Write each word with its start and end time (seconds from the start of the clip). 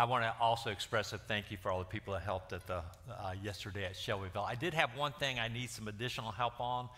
I 0.00 0.04
want 0.04 0.24
to 0.24 0.34
also 0.40 0.70
express 0.70 1.12
a 1.12 1.18
thank 1.18 1.50
you 1.50 1.58
for 1.58 1.70
all 1.70 1.78
the 1.78 1.84
people 1.84 2.14
that 2.14 2.22
helped 2.22 2.54
at 2.54 2.66
the 2.66 2.78
uh, 3.10 3.34
yesterday 3.42 3.84
at 3.84 3.94
Shelbyville. 3.94 4.46
I 4.48 4.54
did 4.54 4.72
have 4.72 4.96
one 4.96 5.12
thing 5.12 5.38
I 5.38 5.48
need 5.48 5.68
some 5.68 5.88
additional 5.88 6.30
help 6.30 6.58
on. 6.58 6.88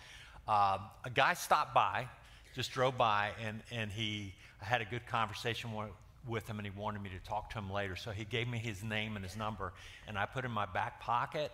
Uh, 0.46 0.78
a 1.04 1.10
guy 1.10 1.34
stopped 1.34 1.74
by, 1.74 2.06
just 2.54 2.70
drove 2.70 2.96
by, 2.96 3.30
and, 3.44 3.60
and 3.72 3.90
he 3.90 4.32
I 4.60 4.66
had 4.66 4.82
a 4.82 4.84
good 4.84 5.04
conversation 5.08 5.72
with, 5.72 5.88
with 6.28 6.46
him, 6.46 6.60
and 6.60 6.64
he 6.64 6.70
wanted 6.78 7.02
me 7.02 7.10
to 7.10 7.28
talk 7.28 7.50
to 7.50 7.58
him 7.58 7.72
later. 7.72 7.96
So 7.96 8.12
he 8.12 8.24
gave 8.24 8.46
me 8.46 8.58
his 8.58 8.84
name 8.84 9.16
and 9.16 9.24
his 9.24 9.36
number, 9.36 9.72
and 10.06 10.16
I 10.16 10.24
put 10.24 10.44
it 10.44 10.46
in 10.46 10.52
my 10.52 10.66
back 10.66 11.00
pocket. 11.00 11.50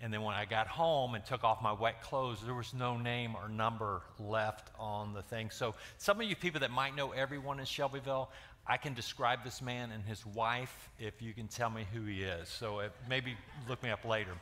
And 0.00 0.12
then 0.12 0.22
when 0.22 0.36
I 0.36 0.44
got 0.44 0.68
home 0.68 1.16
and 1.16 1.26
took 1.26 1.42
off 1.42 1.60
my 1.60 1.72
wet 1.72 2.02
clothes, 2.02 2.38
there 2.44 2.54
was 2.54 2.72
no 2.72 2.96
name 2.96 3.34
or 3.34 3.48
number 3.48 4.02
left 4.20 4.70
on 4.78 5.12
the 5.12 5.22
thing. 5.22 5.50
So, 5.50 5.74
some 5.98 6.20
of 6.20 6.28
you 6.28 6.36
people 6.36 6.60
that 6.60 6.70
might 6.70 6.94
know 6.94 7.12
everyone 7.12 7.58
in 7.58 7.64
Shelbyville, 7.64 8.28
I 8.66 8.76
can 8.76 8.94
describe 8.94 9.44
this 9.44 9.60
man 9.60 9.90
and 9.90 10.04
his 10.04 10.24
wife 10.24 10.90
if 10.98 11.20
you 11.20 11.34
can 11.34 11.48
tell 11.48 11.70
me 11.70 11.86
who 11.92 12.04
he 12.04 12.22
is. 12.22 12.48
So, 12.48 12.80
if, 12.80 12.92
maybe 13.08 13.34
look 13.68 13.82
me 13.82 13.90
up 13.90 14.04
later. 14.04 14.32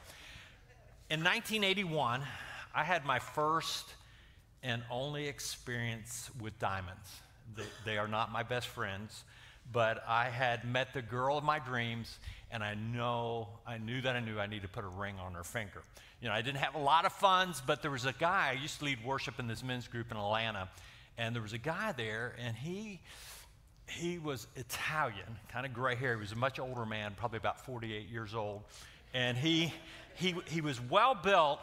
In 1.10 1.20
1981, 1.24 2.22
I 2.74 2.84
had 2.84 3.04
my 3.04 3.18
first 3.18 3.94
and 4.62 4.82
only 4.90 5.27
experience 5.27 6.30
with 6.40 6.58
diamonds. 6.58 7.20
They, 7.56 7.64
they 7.84 7.98
are 7.98 8.06
not 8.06 8.30
my 8.30 8.42
best 8.42 8.68
friends, 8.68 9.24
but 9.72 10.04
I 10.06 10.28
had 10.28 10.64
met 10.64 10.94
the 10.94 11.02
girl 11.02 11.36
of 11.36 11.44
my 11.44 11.58
dreams 11.58 12.18
and 12.52 12.62
I 12.62 12.74
know, 12.74 13.48
I 13.66 13.78
knew 13.78 14.02
that 14.02 14.14
I 14.14 14.20
knew 14.20 14.38
I 14.38 14.46
needed 14.46 14.62
to 14.62 14.68
put 14.68 14.84
a 14.84 14.88
ring 14.88 15.16
on 15.18 15.32
her 15.32 15.42
finger. 15.42 15.82
You 16.20 16.28
know, 16.28 16.34
I 16.34 16.42
didn't 16.42 16.58
have 16.58 16.74
a 16.74 16.78
lot 16.78 17.06
of 17.06 17.12
funds, 17.12 17.62
but 17.66 17.80
there 17.80 17.91
was 17.91 18.04
a 18.04 18.12
guy, 18.12 18.50
I 18.50 18.60
used 18.60 18.78
to 18.80 18.84
lead 18.84 19.02
worship 19.02 19.41
in 19.41 19.48
this 19.48 19.64
men's 19.64 19.88
group 19.88 20.10
in 20.10 20.18
Atlanta, 20.18 20.68
and 21.16 21.34
there 21.34 21.42
was 21.42 21.54
a 21.54 21.58
guy 21.58 21.92
there, 21.92 22.36
and 22.38 22.54
he, 22.54 23.00
he 23.86 24.18
was 24.18 24.46
Italian, 24.56 25.38
kind 25.48 25.66
of 25.66 25.72
gray 25.72 25.95
hair. 25.95 26.14
He 26.14 26.20
was 26.20 26.32
a 26.32 26.36
much 26.36 26.59
older 26.59 26.86
man, 26.86 27.14
probably 27.16 27.38
about 27.38 27.64
48 27.64 28.08
years 28.08 28.34
old. 28.34 28.62
And 29.14 29.36
he, 29.36 29.72
he, 30.14 30.34
he 30.47 30.61
was 30.61 30.80
well 30.80 31.14
built, 31.14 31.61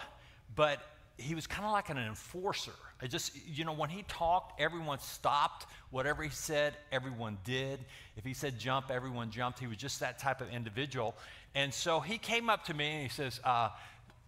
but 0.55 0.79
he 1.17 1.35
was 1.35 1.47
kind 1.47 1.65
of 1.65 1.71
like 1.71 1.89
an 1.89 1.97
enforcer. 1.97 2.71
I 3.01 3.07
just, 3.07 3.31
you 3.47 3.63
know, 3.65 3.73
when 3.73 3.89
he 3.89 4.03
talked, 4.07 4.59
everyone 4.59 4.99
stopped. 4.99 5.65
Whatever 5.89 6.23
he 6.23 6.29
said, 6.29 6.75
everyone 6.91 7.37
did. 7.45 7.79
If 8.17 8.25
he 8.25 8.33
said 8.33 8.59
jump, 8.59 8.91
everyone 8.91 9.31
jumped. 9.31 9.59
He 9.59 9.67
was 9.67 9.77
just 9.77 9.99
that 10.01 10.19
type 10.19 10.41
of 10.41 10.49
individual. 10.49 11.15
And 11.55 11.73
so 11.73 11.99
he 11.99 12.17
came 12.17 12.49
up 12.49 12.65
to 12.65 12.73
me 12.73 12.87
and 12.87 13.03
he 13.03 13.09
says, 13.09 13.39
uh, 13.43 13.69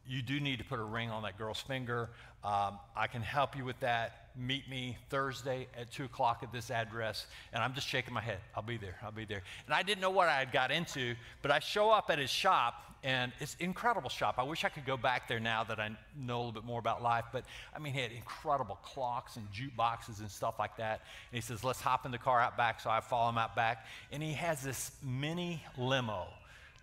You 0.08 0.22
do 0.22 0.40
need 0.40 0.60
to 0.60 0.66
put 0.66 0.80
a 0.80 0.84
ring 0.84 1.10
on 1.10 1.24
that 1.24 1.38
girl's 1.38 1.62
finger. 1.62 2.10
Um, 2.44 2.80
I 2.96 3.08
can 3.08 3.22
help 3.22 3.56
you 3.56 3.64
with 3.64 3.80
that 3.82 4.22
meet 4.36 4.70
me 4.70 4.98
Thursday 5.10 5.68
at 5.78 5.92
2 5.92 6.06
o'clock 6.06 6.40
at 6.42 6.52
this 6.52 6.72
address. 6.72 7.28
And 7.54 7.64
I'm 7.64 7.74
just 7.74 7.88
shaking 7.88 8.14
my 8.14 8.22
head. 8.22 8.40
I'll 8.56 8.64
be 8.64 8.78
there. 8.78 8.96
I'll 9.04 9.12
be 9.12 9.26
there. 9.26 9.44
And 9.66 9.76
I 9.76 9.84
didn't 9.84 10.02
know 10.02 10.10
what 10.10 10.28
I 10.28 10.40
had 10.40 10.52
got 10.52 10.72
into, 10.72 11.16
but 11.42 11.52
I 11.52 11.60
show 11.60 11.92
up 11.92 12.10
at 12.10 12.18
his 12.18 12.30
shop, 12.30 12.96
and 13.04 13.32
it's 13.40 13.56
incredible 13.60 14.10
shop. 14.10 14.36
I 14.38 14.44
wish 14.44 14.64
I 14.64 14.70
could 14.70 14.86
go 14.86 14.96
back 14.96 15.28
there 15.28 15.40
now 15.40 15.64
that 15.66 15.80
I 15.80 15.90
know 16.16 16.38
a 16.38 16.40
little 16.40 16.52
bit 16.52 16.66
more 16.66 16.80
about 16.80 17.02
life. 17.02 17.26
But 17.32 17.46
I 17.76 17.80
mean, 17.80 17.94
he 17.94 18.00
had 18.00 18.12
incredible 18.12 18.80
clocks 18.84 19.38
and 19.38 19.48
jukeboxes 19.52 20.20
and 20.20 20.30
stuff 20.30 20.60
like 20.60 20.78
that. 20.78 21.02
And 21.32 21.36
he 21.36 21.42
says, 21.42 21.64
Let's 21.64 21.82
hop 21.82 22.06
in 22.06 22.12
the 22.12 22.20
car 22.20 22.40
out 22.40 22.58
back. 22.58 22.80
So 22.80 22.90
I 22.90 23.02
follow 23.02 23.30
him 23.30 23.38
out 23.38 23.56
back. 23.56 23.86
And 24.12 24.22
he 24.22 24.34
has 24.34 24.62
this 24.62 24.92
mini 25.04 25.64
limo, 25.78 26.28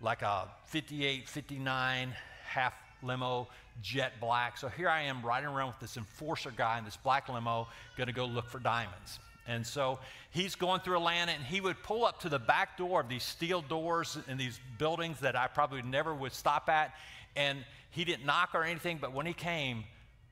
like 0.01 0.21
a 0.21 0.47
58, 0.65 1.27
59 1.27 2.13
half 2.43 2.73
limo 3.03 3.47
jet 3.81 4.13
black. 4.19 4.57
So 4.57 4.67
here 4.67 4.89
I 4.89 5.03
am 5.03 5.21
riding 5.21 5.49
around 5.49 5.67
with 5.67 5.79
this 5.79 5.97
enforcer 5.97 6.51
guy 6.55 6.77
in 6.77 6.85
this 6.85 6.97
black 6.97 7.29
limo, 7.29 7.67
to 7.97 8.11
go 8.11 8.25
look 8.25 8.49
for 8.49 8.59
diamonds. 8.59 9.19
And 9.47 9.65
so 9.65 9.99
he's 10.29 10.55
going 10.55 10.81
through 10.81 10.97
Atlanta, 10.97 11.31
and 11.31 11.43
he 11.43 11.59
would 11.59 11.81
pull 11.81 12.05
up 12.05 12.19
to 12.21 12.29
the 12.29 12.37
back 12.37 12.77
door 12.77 13.01
of 13.01 13.09
these 13.09 13.23
steel 13.23 13.61
doors 13.61 14.17
in 14.27 14.37
these 14.37 14.59
buildings 14.77 15.19
that 15.21 15.35
I 15.35 15.47
probably 15.47 15.81
never 15.81 16.13
would 16.13 16.33
stop 16.33 16.69
at. 16.69 16.93
And 17.35 17.65
he 17.89 18.05
didn't 18.05 18.25
knock 18.25 18.51
or 18.53 18.63
anything, 18.63 18.99
but 19.01 19.11
when 19.13 19.25
he 19.25 19.33
came, 19.33 19.85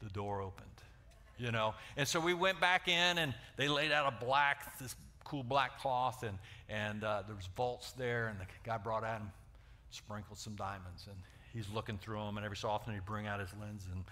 the 0.04 0.10
door 0.10 0.42
opened, 0.42 0.68
you 1.40 1.52
know. 1.52 1.74
And 1.96 2.08
so 2.08 2.20
we 2.20 2.36
went 2.36 2.60
back 2.62 2.88
in, 2.88 3.18
and 3.18 3.34
they 3.56 3.68
laid 3.68 3.92
out 3.92 4.14
a 4.14 4.24
black, 4.24 4.78
this 4.78 4.96
cool 5.24 5.44
black 5.44 5.80
cloth, 5.80 6.24
and, 6.24 6.38
and 6.70 7.04
uh, 7.04 7.24
there 7.26 7.36
was 7.36 7.50
vaults 7.56 7.94
there, 7.94 8.28
and 8.28 8.40
the 8.40 8.46
guy 8.64 8.78
brought 8.78 9.04
out 9.04 9.22
and 9.22 9.30
sprinkled 9.90 10.38
some 10.38 10.56
diamonds. 10.56 11.08
And 11.08 11.18
he's 11.58 11.70
looking 11.74 11.98
through 11.98 12.20
them, 12.20 12.38
and 12.38 12.46
every 12.46 12.58
so 12.58 12.70
often 12.70 12.94
he'd 12.94 13.06
bring 13.06 13.28
out 13.28 13.40
his 13.40 13.50
lens 13.60 13.84
and 13.92 14.04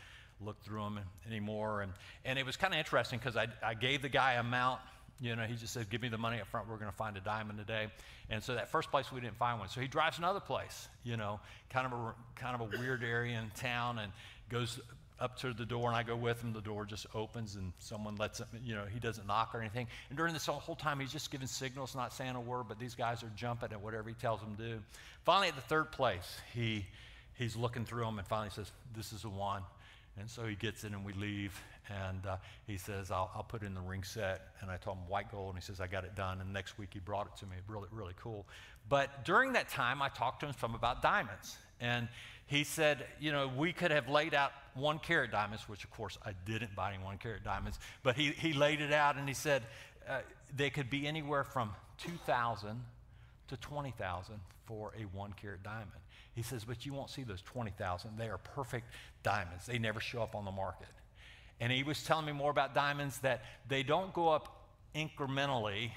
look 0.42 0.62
through 0.64 0.82
them 0.82 1.00
anymore. 1.28 1.82
And, 1.82 1.94
and 2.26 2.40
it 2.40 2.46
was 2.46 2.58
kind 2.58 2.74
of 2.74 2.80
interesting 2.80 3.20
because 3.20 3.38
I, 3.38 3.48
I 3.64 3.74
gave 3.76 4.02
the 4.02 4.10
guy 4.10 4.34
a 4.34 4.44
mount. 4.44 4.82
You 5.22 5.36
know, 5.36 5.44
he 5.44 5.56
just 5.56 5.74
said, 5.74 5.90
Give 5.90 6.02
me 6.02 6.10
the 6.10 6.18
money 6.18 6.42
up 6.42 6.48
front. 6.48 6.68
We're 6.68 6.78
going 6.78 6.92
to 6.92 6.98
find 6.98 7.16
a 7.16 7.22
diamond 7.22 7.60
today. 7.60 7.88
And 8.30 8.44
so 8.44 8.56
that 8.56 8.70
first 8.70 8.92
place, 8.92 9.12
we 9.12 9.22
didn't 9.22 9.38
find 9.38 9.60
one. 9.60 9.70
So 9.70 9.80
he 9.80 9.88
drives 9.88 10.18
another 10.18 10.40
place, 10.40 10.90
you 11.04 11.16
know, 11.16 11.40
kind 11.70 11.86
of 11.86 11.94
a, 11.94 12.14
kind 12.36 12.60
of 12.60 12.74
a 12.74 12.78
weird 12.78 13.04
area 13.04 13.40
in 13.40 13.50
town 13.56 14.00
and 14.00 14.12
goes 14.50 14.80
up 15.18 15.38
to 15.40 15.54
the 15.54 15.66
door 15.66 15.88
and 15.88 15.96
I 15.96 16.04
go 16.04 16.16
with 16.16 16.42
him. 16.42 16.52
The 16.52 16.60
door 16.60 16.86
just 16.86 17.06
opens 17.14 17.56
and 17.56 17.72
someone 17.80 18.16
lets 18.18 18.40
him, 18.40 18.48
you 18.64 18.76
know, 18.76 18.84
he 18.92 19.00
doesn't 19.00 19.26
knock 19.26 19.56
or 19.56 19.62
anything. 19.62 19.88
And 20.10 20.18
during 20.18 20.34
this 20.34 20.48
whole 20.48 20.76
time, 20.76 21.00
he's 21.00 21.12
just 21.12 21.32
giving 21.32 21.48
signals, 21.48 21.96
not 21.96 22.12
saying 22.12 22.36
a 22.36 22.42
word, 22.42 22.66
but 22.68 22.80
these 22.80 22.96
guys 22.96 23.24
are 23.24 23.32
jumping 23.36 23.72
at 23.72 23.80
whatever 23.80 24.10
he 24.10 24.16
tells 24.16 24.42
them 24.42 24.56
to 24.58 24.64
do. 24.64 24.80
Finally, 25.24 25.50
at 25.50 25.56
the 25.56 25.62
third 25.62 25.92
place, 25.92 26.40
he 26.54 26.86
he's 27.36 27.56
looking 27.56 27.86
through 27.86 28.06
them 28.06 28.18
and 28.18 28.28
finally 28.28 28.50
says, 28.50 28.72
This 28.96 29.14
is 29.14 29.22
the 29.22 29.30
one. 29.30 29.64
And 30.18 30.30
so 30.30 30.46
he 30.46 30.56
gets 30.56 30.84
in 30.84 30.94
and 30.94 31.06
we 31.06 31.14
leave. 31.14 31.60
And 31.90 32.26
uh, 32.26 32.38
he 32.66 32.78
says, 32.78 33.12
I'll, 33.12 33.30
I'll, 33.36 33.44
put 33.44 33.64
in 33.64 33.74
the 33.74 33.82
ring 33.82 34.04
set. 34.04 34.48
And 34.62 34.72
I 34.72 34.78
told 34.78 34.98
him 34.98 35.04
white 35.10 35.30
gold. 35.30 35.56
And 35.56 35.62
he 35.62 35.66
says, 35.66 35.82
I 35.82 35.88
got 35.88 36.06
it 36.06 36.16
done. 36.16 36.40
And 36.40 36.54
next 36.54 36.78
week 36.78 36.90
he 36.94 37.00
brought 37.00 37.28
it 37.28 37.36
to 37.40 37.46
me. 37.46 37.58
Really, 37.68 37.90
really 37.92 38.14
cool. 38.20 38.46
But 38.88 39.26
during 39.26 39.54
that 39.54 39.70
time, 39.70 40.02
I 40.02 40.10
talked 40.10 40.40
to 40.40 40.48
him 40.48 40.54
some 40.60 40.74
about 40.74 41.02
diamonds. 41.02 41.58
And 41.82 42.08
he 42.48 42.64
said, 42.64 43.06
you 43.20 43.32
know, 43.32 43.52
we 43.56 43.74
could 43.74 43.92
have 43.92 44.08
laid 44.08 44.34
out 44.34 44.52
one 44.74 45.00
carat 45.00 45.32
diamonds, 45.32 45.68
which 45.68 45.84
of 45.84 45.92
course 45.92 46.18
I 46.26 46.32
didn't 46.46 46.76
buy 46.76 46.94
any 46.94 47.04
one 47.04 47.18
carat 47.18 47.44
diamonds. 47.44 47.80
But 48.02 48.16
he, 48.16 48.32
he 48.32 48.54
laid 48.54 48.82
it 48.82 48.94
out 48.94 49.18
and 49.18 49.28
he 49.28 49.34
said, 49.34 49.64
uh, 50.08 50.20
they 50.56 50.70
could 50.70 50.90
be 50.90 51.08
anywhere 51.08 51.44
from 51.44 51.72
2,000 51.98 52.82
to 53.48 53.58
20,000 53.58 54.36
for 54.66 54.92
a 55.00 55.04
one 55.16 55.34
carat 55.34 55.64
diamond. 55.64 55.92
He 56.34 56.42
says, 56.42 56.66
but 56.66 56.86
you 56.86 56.94
won't 56.94 57.10
see 57.10 57.24
those 57.24 57.42
20,000. 57.42 58.18
They 58.18 58.28
are 58.28 58.38
perfect 58.38 58.88
diamonds. 59.24 59.66
They 59.66 59.80
never 59.80 60.00
show 60.00 60.22
up 60.22 60.36
on 60.36 60.46
the 60.46 60.52
market. 60.52 60.88
And 61.60 61.72
he 61.72 61.84
was 61.84 62.04
telling 62.04 62.26
me 62.26 62.34
more 62.34 62.52
about 62.52 62.76
diamonds 62.76 63.20
that 63.20 63.44
they 63.70 63.84
don't 63.84 64.14
go 64.14 64.30
up 64.30 64.68
incrementally 64.94 65.92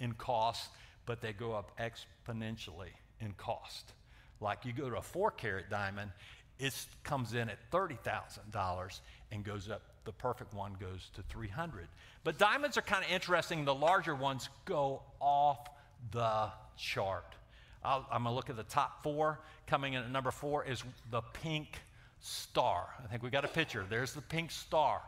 in 0.00 0.12
cost, 0.14 0.70
but 1.06 1.20
they 1.20 1.32
go 1.32 1.52
up 1.52 1.78
exponentially 1.78 2.90
in 3.20 3.32
cost. 3.32 3.92
Like 4.40 4.64
you 4.64 4.72
go 4.72 4.90
to 4.90 4.96
a 4.96 5.02
four 5.02 5.30
carat 5.30 5.70
diamond, 5.70 6.10
it 6.58 6.74
comes 7.02 7.34
in 7.34 7.48
at 7.48 7.70
$30,000 7.70 9.00
and 9.30 9.44
goes 9.44 9.70
up. 9.70 9.82
The 10.04 10.12
perfect 10.12 10.52
one 10.52 10.76
goes 10.78 11.10
to 11.14 11.22
300. 11.22 11.88
But 12.24 12.38
diamonds 12.38 12.76
are 12.76 12.82
kind 12.82 13.04
of 13.04 13.10
interesting. 13.10 13.64
The 13.64 13.74
larger 13.74 14.14
ones 14.14 14.48
go 14.64 15.02
off 15.18 15.68
the 16.10 16.50
chart. 16.76 17.34
i 17.84 17.96
am 17.96 18.04
going 18.10 18.24
to 18.24 18.30
look 18.30 18.50
at 18.50 18.56
the 18.56 18.64
top 18.64 19.02
four. 19.02 19.40
Coming 19.66 19.94
in 19.94 20.02
at 20.02 20.10
number 20.10 20.30
four 20.30 20.64
is 20.64 20.82
the 21.10 21.20
pink 21.20 21.80
star. 22.20 22.86
I 23.02 23.08
think 23.08 23.22
we 23.22 23.30
got 23.30 23.44
a 23.44 23.48
picture. 23.48 23.84
There's 23.88 24.12
the 24.12 24.22
pink 24.22 24.50
star. 24.50 25.00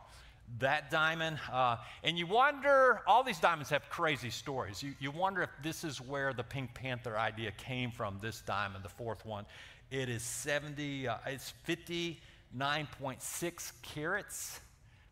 That 0.59 0.89
diamond, 0.89 1.39
uh, 1.51 1.77
and 2.03 2.17
you 2.17 2.25
wonder, 2.25 3.01
all 3.05 3.21
these 3.21 3.39
diamonds 3.39 3.69
have 3.69 3.89
crazy 3.89 4.29
stories. 4.29 4.81
You, 4.81 4.93
you 4.99 5.11
wonder 5.11 5.41
if 5.41 5.49
this 5.61 5.83
is 5.83 5.99
where 5.99 6.31
the 6.31 6.43
Pink 6.43 6.73
Panther 6.73 7.17
idea 7.17 7.51
came 7.51 7.91
from, 7.91 8.17
this 8.21 8.41
diamond, 8.47 8.85
the 8.85 8.89
fourth 8.89 9.25
one. 9.25 9.45
It 9.91 10.07
is 10.07 10.23
70, 10.23 11.09
uh, 11.09 11.17
it's 11.25 11.53
59.6 11.67 13.71
carats. 13.81 14.61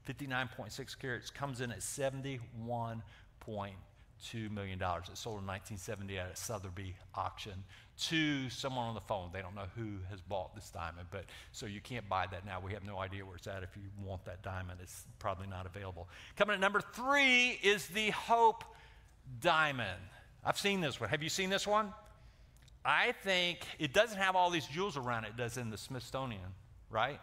59.6 0.07 0.99
carats 0.99 1.29
comes 1.31 1.59
in 1.59 1.71
at 1.71 1.83
71 1.83 3.03
$2 4.23 4.51
million. 4.51 4.79
It 4.81 5.17
sold 5.17 5.41
in 5.41 5.47
1970 5.47 6.17
at 6.17 6.31
a 6.31 6.35
Sotheby 6.35 6.95
auction 7.13 7.63
to 7.97 8.49
someone 8.49 8.87
on 8.87 8.93
the 8.93 9.01
phone. 9.01 9.29
They 9.33 9.41
don't 9.41 9.55
know 9.55 9.67
who 9.75 9.97
has 10.09 10.21
bought 10.21 10.55
this 10.55 10.69
diamond, 10.69 11.07
but 11.11 11.25
so 11.51 11.65
you 11.65 11.79
can't 11.81 12.07
buy 12.09 12.27
that 12.27 12.45
now. 12.45 12.59
We 12.59 12.73
have 12.73 12.83
no 12.83 12.99
idea 12.99 13.25
where 13.25 13.35
it's 13.35 13.47
at. 13.47 13.63
If 13.63 13.75
you 13.75 13.83
want 14.03 14.25
that 14.25 14.43
diamond, 14.43 14.79
it's 14.81 15.05
probably 15.19 15.47
not 15.47 15.65
available. 15.65 16.09
Coming 16.35 16.55
at 16.55 16.59
number 16.59 16.81
three 16.81 17.59
is 17.63 17.87
the 17.87 18.09
Hope 18.11 18.63
Diamond. 19.39 20.01
I've 20.43 20.59
seen 20.59 20.81
this 20.81 20.99
one. 20.99 21.09
Have 21.09 21.23
you 21.23 21.29
seen 21.29 21.49
this 21.49 21.65
one? 21.65 21.93
I 22.83 23.13
think 23.23 23.59
it 23.79 23.93
doesn't 23.93 24.17
have 24.17 24.35
all 24.35 24.51
these 24.51 24.67
jewels 24.67 24.97
around 24.97 25.25
it, 25.25 25.35
does 25.35 25.57
in 25.57 25.71
the 25.71 25.77
Smithsonian, 25.77 26.53
right? 26.91 27.19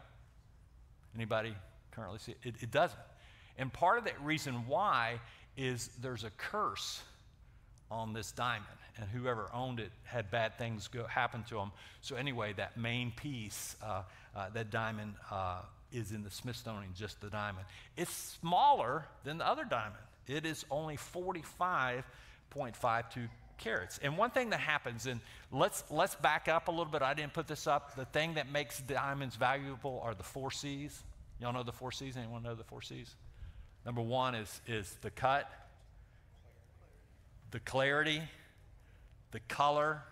Anybody 1.15 1.55
currently 1.93 2.19
see 2.19 2.33
it? 2.33 2.39
It, 2.43 2.55
it 2.61 2.71
doesn't. 2.71 2.99
And 3.59 3.73
part 3.73 3.99
of 3.99 4.05
that 4.05 4.21
reason 4.25 4.67
why 4.67 5.21
is 5.57 5.91
there's 6.01 6.25
a 6.25 6.31
curse 6.31 7.03
on 7.91 8.13
this 8.13 8.33
diamond, 8.33 8.67
and 8.97 9.09
whoever 9.11 9.51
owned 9.53 9.81
it 9.81 9.91
had 10.05 10.31
bad 10.31 10.59
things 10.59 10.89
go, 10.89 11.05
happen 11.05 11.43
to 11.45 11.57
them. 11.57 11.73
So, 12.01 12.17
anyway, 12.17 12.55
that 12.55 12.77
main 12.77 13.13
piece, 13.13 13.77
uh, 13.83 14.03
uh, 14.35 14.51
that 14.51 14.71
diamond, 14.71 15.15
uh, 15.31 15.63
is 15.93 16.13
in 16.13 16.23
the 16.23 16.31
Smithsonian, 16.31 16.93
just 16.97 17.21
the 17.21 17.29
diamond. 17.29 17.67
It's 17.97 18.39
smaller 18.41 19.05
than 19.25 19.39
the 19.39 19.47
other 19.47 19.65
diamond. 19.65 20.03
It 20.27 20.47
is 20.47 20.65
only 20.71 20.97
45.52 20.97 23.29
carats. 23.59 23.99
And 24.03 24.17
one 24.17 24.31
thing 24.31 24.51
that 24.51 24.61
happens, 24.61 25.07
and 25.07 25.21
let's, 25.51 25.85
let's 25.91 26.15
back 26.17 26.49
up 26.49 26.69
a 26.69 26.71
little 26.71 26.87
bit. 26.87 27.03
I 27.03 27.15
didn't 27.15 27.35
put 27.35 27.47
this 27.47 27.67
up. 27.67 27.97
The 27.97 28.05
thing 28.07 28.35
that 28.35 28.51
makes 28.51 28.81
diamonds 28.81 29.37
valuable 29.37 30.01
are 30.03 30.15
the 30.15 30.23
four 30.23 30.51
C's. 30.51 31.03
Y'all 31.41 31.53
know 31.53 31.63
the 31.63 31.73
four 31.73 31.93
C's? 31.93 32.17
Anyone 32.17 32.43
know 32.43 32.55
the 32.55 32.65
four 32.65 32.83
C's? 32.83 33.15
Number 33.85 34.01
one 34.01 34.35
is, 34.35 34.61
is 34.67 34.97
the 35.03 35.11
cut, 35.11 35.51
the 37.51 37.61
clarity, 37.61 38.23
the 39.33 39.41
color, 39.41 40.03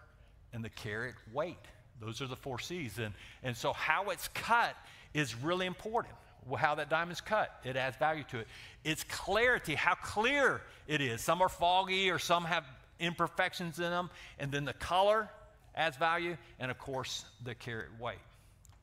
and 0.53 0.65
the 0.65 0.71
carat 0.71 1.15
weight. 1.33 1.57
Those 2.01 2.21
are 2.21 2.27
the 2.27 2.37
four 2.37 2.59
C's. 2.59 2.99
And, 2.99 3.15
and 3.43 3.57
so, 3.57 3.73
how 3.73 4.11
it's 4.11 4.29
cut 4.29 4.75
is 5.15 5.35
really 5.37 5.67
important. 5.67 6.15
How 6.57 6.75
that 6.77 6.89
diamond's 6.89 7.21
cut, 7.21 7.61
it 7.65 7.77
adds 7.77 7.97
value 7.99 8.25
to 8.31 8.39
it. 8.39 8.49
Its 8.83 9.05
clarity, 9.05 9.75
how 9.75 9.95
clear 9.95 10.63
it 10.89 11.01
is. 11.01 11.21
Some 11.21 11.43
are 11.43 11.51
foggy 11.51 12.11
or 12.11 12.19
some 12.19 12.45
have 12.45 12.65
imperfections 12.99 13.79
in 13.79 13.91
them. 13.91 14.11
And 14.39 14.51
then 14.51 14.65
the 14.65 14.73
color 14.73 15.29
adds 15.75 15.97
value. 15.97 16.37
And 16.59 16.71
of 16.71 16.79
course, 16.79 17.25
the 17.45 17.55
carat 17.55 17.89
weight. 18.01 18.19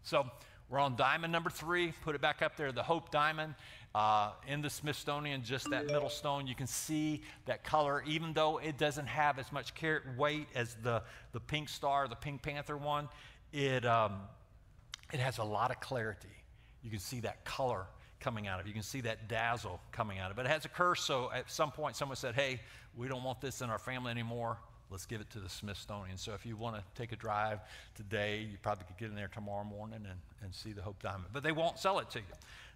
So, 0.04 0.30
we're 0.70 0.80
on 0.80 0.96
diamond 0.96 1.32
number 1.32 1.50
three. 1.50 1.94
Put 2.04 2.14
it 2.14 2.22
back 2.22 2.42
up 2.42 2.58
there, 2.58 2.72
the 2.72 2.84
Hope 2.84 3.10
Diamond. 3.10 3.56
Uh, 3.98 4.30
in 4.48 4.62
the 4.62 4.70
Smithsonian, 4.70 5.42
just 5.44 5.72
that 5.72 5.88
middle 5.88 6.08
stone, 6.08 6.46
you 6.46 6.54
can 6.54 6.68
see 6.68 7.24
that 7.48 7.64
color, 7.64 8.04
even 8.06 8.32
though 8.32 8.60
it 8.60 8.78
doesn't 8.78 9.08
have 9.08 9.40
as 9.40 9.52
much 9.52 9.74
weight 10.16 10.48
as 10.54 10.76
the, 10.84 11.02
the 11.32 11.40
pink 11.40 11.68
star, 11.68 12.08
the 12.08 12.16
Pink 12.16 12.44
Panther 12.44 12.78
one, 12.78 13.10
it, 13.52 13.84
um, 13.88 14.20
it 15.12 15.20
has 15.20 15.40
a 15.40 15.44
lot 15.44 15.72
of 15.72 15.80
clarity. 15.80 16.28
You 16.84 16.92
can 16.92 17.00
see 17.00 17.22
that 17.22 17.44
color 17.44 17.88
coming 18.20 18.46
out 18.46 18.60
of 18.60 18.68
it. 18.68 18.70
You 18.70 18.76
can 18.76 18.84
see 18.84 19.02
that 19.02 19.28
dazzle 19.28 19.82
coming 19.92 20.20
out 20.20 20.30
of 20.30 20.34
it. 20.34 20.36
But 20.36 20.46
it 20.46 20.50
has 20.50 20.66
a 20.66 20.70
curse, 20.70 21.02
so 21.02 21.32
at 21.34 21.50
some 21.50 21.72
point 21.72 21.96
someone 21.96 22.18
said, 22.18 22.36
hey, 22.36 22.60
we 22.96 23.08
don't 23.08 23.24
want 23.24 23.42
this 23.42 23.62
in 23.62 23.72
our 23.72 23.80
family 23.80 24.12
anymore. 24.12 24.60
Let's 24.92 25.08
give 25.08 25.22
it 25.22 25.30
to 25.32 25.40
the 25.40 25.50
Smithsonian. 25.50 26.18
So 26.18 26.36
if 26.36 26.46
you 26.46 26.56
want 26.56 26.76
to 26.76 26.84
take 26.96 27.14
a 27.14 27.16
drive 27.16 27.62
today, 27.96 28.48
you 28.50 28.58
probably 28.62 28.86
could 28.86 28.98
get 28.98 29.10
in 29.10 29.16
there 29.16 29.28
tomorrow 29.28 29.64
morning 29.64 30.06
and, 30.08 30.20
and 30.44 30.54
see 30.54 30.72
the 30.72 30.84
Hope 30.84 31.02
Diamond. 31.02 31.30
But 31.34 31.42
they 31.42 31.52
won't 31.52 31.80
sell 31.80 31.98
it 31.98 32.12
to 32.12 32.20
you. 32.20 32.26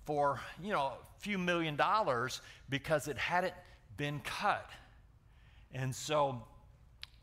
for, 0.06 0.40
you 0.62 0.72
know, 0.72 0.86
a 0.86 1.20
few 1.20 1.38
million 1.38 1.76
dollars 1.76 2.42
because 2.68 3.08
it 3.08 3.18
hadn't 3.18 3.54
been 3.96 4.20
cut. 4.22 4.68
And 5.72 5.94
so 5.94 6.42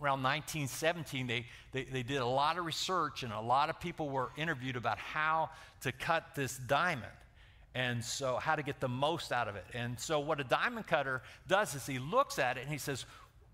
around 0.01 0.23
1917, 0.23 1.27
they, 1.27 1.47
they, 1.73 1.83
they, 1.83 2.05
did 2.05 2.19
a 2.19 2.27
lot 2.27 2.59
of 2.59 2.65
research 2.65 3.25
and 3.25 3.33
a 3.33 3.41
lot 3.41 3.71
of 3.71 3.81
people 3.81 4.09
were 4.09 4.31
interviewed 4.37 4.77
about 4.77 4.99
how 4.99 5.51
to 5.81 5.91
cut 5.91 6.37
this 6.37 6.59
diamond. 6.59 7.07
And 7.75 8.03
so, 8.03 8.37
how 8.37 8.57
to 8.57 8.65
get 8.65 8.81
the 8.81 8.89
most 8.89 9.31
out 9.31 9.47
of 9.47 9.55
it. 9.55 9.65
And 9.75 9.99
so, 9.99 10.19
what 10.19 10.41
a 10.41 10.45
diamond 10.45 10.89
cutter 10.89 11.23
does 11.47 11.77
is 11.77 11.87
he 11.87 12.01
looks 12.01 12.41
at 12.41 12.57
it 12.57 12.63
and 12.63 12.71
he 12.71 12.79
says, 12.79 13.07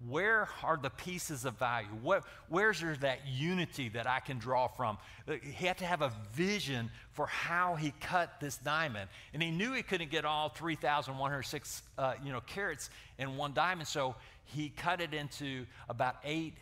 where 0.07 0.49
are 0.63 0.77
the 0.77 0.91
pieces 0.91 1.45
of 1.45 1.59
value? 1.59 1.89
What, 2.03 2.25
where's 2.49 2.81
there 2.81 2.97
that 2.97 3.27
unity 3.27 3.89
that 3.91 4.07
I 4.07 4.21
can 4.21 4.39
draw 4.39 4.69
from? 4.69 4.99
He 5.43 5.67
had 5.67 5.79
to 5.79 5.87
have 5.87 6.03
a 6.03 6.13
vision 6.35 6.91
for 7.13 7.27
how 7.27 7.77
he 7.77 7.93
cut 8.01 8.39
this 8.41 8.59
diamond. 8.59 9.09
And 9.33 9.43
he 9.43 9.51
knew 9.51 9.73
he 9.73 9.83
couldn't 9.83 10.11
get 10.11 10.25
all 10.25 10.51
3,106 10.51 11.83
uh, 11.97 12.15
you 12.23 12.33
know, 12.33 12.41
carats 12.41 12.91
in 13.19 13.37
one 13.37 13.55
diamond, 13.55 13.89
so 13.89 14.15
he 14.45 14.69
cut 14.69 15.01
it 15.01 15.15
into 15.15 15.67
about 15.89 16.17
eight 16.25 16.55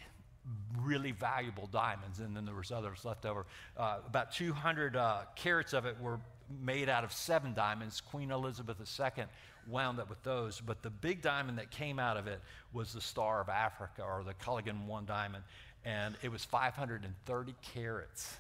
really 0.82 1.12
valuable 1.12 1.66
diamonds, 1.66 2.20
and 2.20 2.36
then 2.36 2.44
there 2.44 2.54
was 2.54 2.70
others 2.70 3.04
left 3.04 3.24
over. 3.24 3.46
Uh, 3.76 3.98
about 4.06 4.32
200 4.32 4.96
uh, 4.96 5.22
carats 5.36 5.72
of 5.72 5.86
it 5.86 5.98
were 6.00 6.20
made 6.62 6.88
out 6.88 7.04
of 7.04 7.12
seven 7.12 7.54
diamonds. 7.54 8.00
Queen 8.00 8.30
Elizabeth 8.30 8.76
II 8.80 9.24
wound 9.66 9.98
up 10.00 10.10
with 10.10 10.22
those. 10.22 10.60
But 10.60 10.82
the 10.82 10.90
big 10.90 11.22
diamond 11.22 11.58
that 11.58 11.70
came 11.70 11.98
out 11.98 12.16
of 12.16 12.26
it 12.26 12.40
was 12.72 12.92
the 12.92 13.00
Star 13.00 13.40
of 13.40 13.48
Africa 13.48 14.02
or 14.02 14.22
the 14.24 14.34
Cullinan 14.34 14.86
One 14.86 15.06
diamond. 15.06 15.44
And 15.84 16.16
it 16.22 16.30
was 16.30 16.44
530 16.44 17.54
carats, 17.74 18.36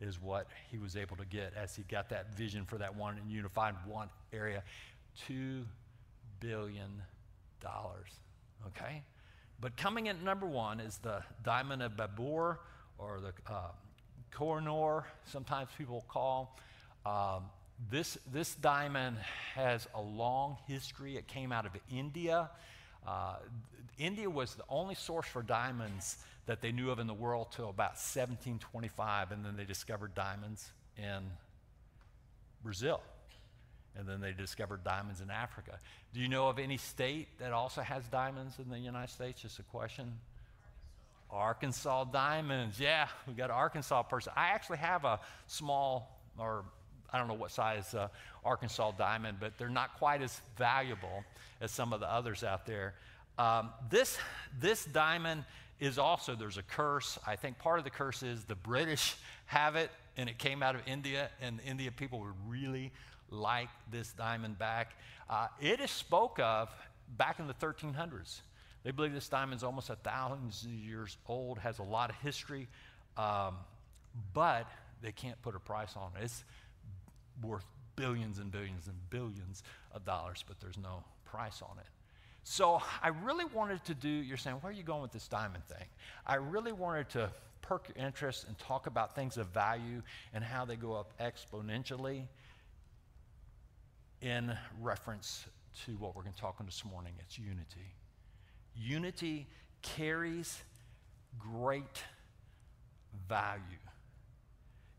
is 0.00 0.20
what 0.20 0.48
he 0.70 0.78
was 0.78 0.96
able 0.96 1.16
to 1.16 1.24
get 1.24 1.54
as 1.56 1.74
he 1.74 1.82
got 1.84 2.10
that 2.10 2.34
vision 2.34 2.64
for 2.64 2.78
that 2.78 2.94
one 2.94 3.16
and 3.16 3.30
unified 3.30 3.74
one 3.86 4.08
area. 4.32 4.62
$2 5.28 5.64
billion. 6.40 7.02
Okay? 8.66 9.02
But 9.60 9.76
coming 9.76 10.06
in 10.06 10.22
number 10.24 10.46
one 10.46 10.80
is 10.80 10.98
the 10.98 11.22
Diamond 11.44 11.82
of 11.82 11.92
Babur 11.92 12.58
or 12.98 13.20
the 13.20 13.32
uh, 13.52 13.68
Kohinoor, 14.32 15.04
sometimes 15.24 15.68
people 15.78 16.04
call. 16.08 16.58
Um, 17.04 17.44
this, 17.90 18.16
this 18.32 18.54
diamond 18.54 19.16
has 19.54 19.88
a 19.94 20.00
long 20.00 20.56
history. 20.68 21.16
It 21.16 21.26
came 21.26 21.52
out 21.52 21.66
of 21.66 21.72
India. 21.90 22.50
Uh, 23.06 23.36
India 23.98 24.30
was 24.30 24.54
the 24.54 24.64
only 24.68 24.94
source 24.94 25.26
for 25.26 25.42
diamonds 25.42 26.16
that 26.46 26.60
they 26.60 26.72
knew 26.72 26.90
of 26.90 26.98
in 26.98 27.06
the 27.06 27.14
world 27.14 27.48
till 27.52 27.68
about 27.68 27.92
1725, 27.92 29.32
and 29.32 29.44
then 29.44 29.56
they 29.56 29.64
discovered 29.64 30.14
diamonds 30.14 30.70
in 30.96 31.22
Brazil. 32.62 33.00
And 33.96 34.08
then 34.08 34.20
they 34.20 34.32
discovered 34.32 34.84
diamonds 34.84 35.20
in 35.20 35.30
Africa. 35.30 35.78
Do 36.14 36.20
you 36.20 36.28
know 36.28 36.48
of 36.48 36.58
any 36.58 36.78
state 36.78 37.28
that 37.38 37.52
also 37.52 37.82
has 37.82 38.04
diamonds 38.08 38.58
in 38.58 38.70
the 38.70 38.78
United 38.78 39.12
States? 39.12 39.42
Just 39.42 39.58
a 39.58 39.62
question. 39.64 40.12
Arkansas, 41.30 42.04
diamonds. 42.04 42.80
Yeah, 42.80 43.08
we 43.26 43.34
got 43.34 43.50
an 43.50 43.56
Arkansas 43.56 44.02
person. 44.04 44.32
I 44.36 44.48
actually 44.48 44.78
have 44.78 45.04
a 45.04 45.20
small 45.46 46.18
or 46.38 46.64
I 47.12 47.18
don't 47.18 47.28
know 47.28 47.34
what 47.34 47.50
size 47.50 47.94
uh, 47.94 48.08
Arkansas 48.44 48.92
diamond, 48.92 49.38
but 49.40 49.58
they're 49.58 49.68
not 49.68 49.98
quite 49.98 50.22
as 50.22 50.40
valuable 50.56 51.24
as 51.60 51.70
some 51.70 51.92
of 51.92 52.00
the 52.00 52.10
others 52.10 52.42
out 52.42 52.66
there. 52.66 52.94
Um, 53.38 53.70
this, 53.90 54.18
this 54.60 54.84
diamond 54.84 55.44
is 55.80 55.98
also, 55.98 56.34
there's 56.34 56.58
a 56.58 56.62
curse. 56.62 57.18
I 57.26 57.36
think 57.36 57.58
part 57.58 57.78
of 57.78 57.84
the 57.84 57.90
curse 57.90 58.22
is 58.22 58.44
the 58.44 58.54
British 58.54 59.16
have 59.46 59.76
it, 59.76 59.90
and 60.16 60.28
it 60.28 60.38
came 60.38 60.62
out 60.62 60.74
of 60.74 60.82
India, 60.86 61.28
and 61.40 61.58
the 61.58 61.64
India 61.64 61.90
people 61.90 62.20
would 62.20 62.34
really 62.48 62.92
like 63.30 63.68
this 63.90 64.12
diamond 64.12 64.58
back. 64.58 64.92
Uh, 65.28 65.48
it 65.60 65.80
is 65.80 65.90
spoke 65.90 66.38
of 66.38 66.68
back 67.16 67.38
in 67.38 67.46
the 67.46 67.54
1300s. 67.54 68.40
They 68.84 68.90
believe 68.90 69.12
this 69.12 69.28
diamond 69.28 69.58
is 69.58 69.64
almost 69.64 69.90
a 69.90 69.96
thousand 69.96 70.52
years 70.64 71.16
old, 71.26 71.58
has 71.58 71.78
a 71.78 71.84
lot 71.84 72.10
of 72.10 72.16
history, 72.16 72.68
um, 73.16 73.56
but 74.34 74.70
they 75.02 75.12
can't 75.12 75.40
put 75.42 75.54
a 75.54 75.60
price 75.60 75.94
on 75.96 76.10
it. 76.18 76.24
It's, 76.24 76.44
worth 77.40 77.64
billions 77.96 78.38
and 78.38 78.50
billions 78.50 78.86
and 78.86 78.96
billions 79.10 79.62
of 79.92 80.04
dollars, 80.04 80.44
but 80.46 80.60
there's 80.60 80.78
no 80.78 81.02
price 81.24 81.62
on 81.62 81.78
it. 81.78 81.86
So 82.44 82.82
I 83.02 83.08
really 83.08 83.44
wanted 83.44 83.84
to 83.84 83.94
do, 83.94 84.08
you're 84.08 84.36
saying, 84.36 84.56
where 84.56 84.72
are 84.72 84.74
you 84.74 84.82
going 84.82 85.02
with 85.02 85.12
this 85.12 85.28
diamond 85.28 85.64
thing? 85.66 85.86
I 86.26 86.36
really 86.36 86.72
wanted 86.72 87.08
to 87.10 87.30
perk 87.60 87.88
your 87.88 88.04
interest 88.04 88.46
and 88.48 88.58
talk 88.58 88.86
about 88.86 89.14
things 89.14 89.36
of 89.36 89.46
value 89.48 90.02
and 90.34 90.42
how 90.42 90.64
they 90.64 90.76
go 90.76 90.94
up 90.94 91.12
exponentially 91.20 92.24
in 94.20 94.56
reference 94.80 95.46
to 95.84 95.92
what 95.92 96.14
we're 96.14 96.22
going 96.22 96.34
to 96.34 96.40
talk 96.40 96.56
on 96.58 96.66
this 96.66 96.84
morning. 96.84 97.12
It's 97.20 97.38
unity. 97.38 97.94
Unity 98.76 99.46
carries 99.82 100.58
great 101.38 102.02
value. 103.28 103.62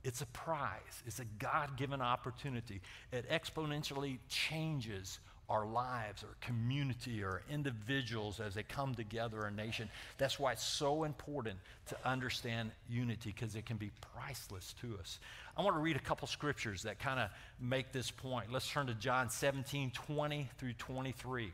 It's 0.03 0.21
a 0.21 0.25
prize, 0.27 1.03
it's 1.05 1.19
a 1.19 1.25
God 1.39 1.77
given 1.77 2.01
opportunity. 2.01 2.81
It 3.11 3.29
exponentially 3.29 4.19
changes 4.27 5.19
our 5.49 5.65
lives, 5.65 6.23
our 6.23 6.35
community, 6.41 7.23
our 7.23 7.41
individuals 7.49 8.39
as 8.39 8.55
they 8.55 8.63
come 8.63 8.95
together, 8.95 9.45
a 9.45 9.51
nation. 9.51 9.89
That's 10.17 10.39
why 10.39 10.53
it's 10.53 10.63
so 10.63 11.03
important 11.03 11.59
to 11.87 11.97
understand 12.05 12.71
unity 12.89 13.33
because 13.35 13.55
it 13.55 13.65
can 13.65 13.77
be 13.77 13.91
priceless 14.13 14.73
to 14.81 14.97
us. 14.99 15.19
I 15.57 15.61
want 15.61 15.75
to 15.75 15.81
read 15.81 15.95
a 15.95 15.99
couple 15.99 16.27
scriptures 16.27 16.83
that 16.83 16.99
kind 16.99 17.19
of 17.19 17.29
make 17.59 17.91
this 17.91 18.09
point. 18.09 18.51
Let's 18.51 18.69
turn 18.69 18.87
to 18.87 18.93
John 18.93 19.29
17 19.29 19.91
20 19.91 20.49
through 20.57 20.73
23. 20.73 21.51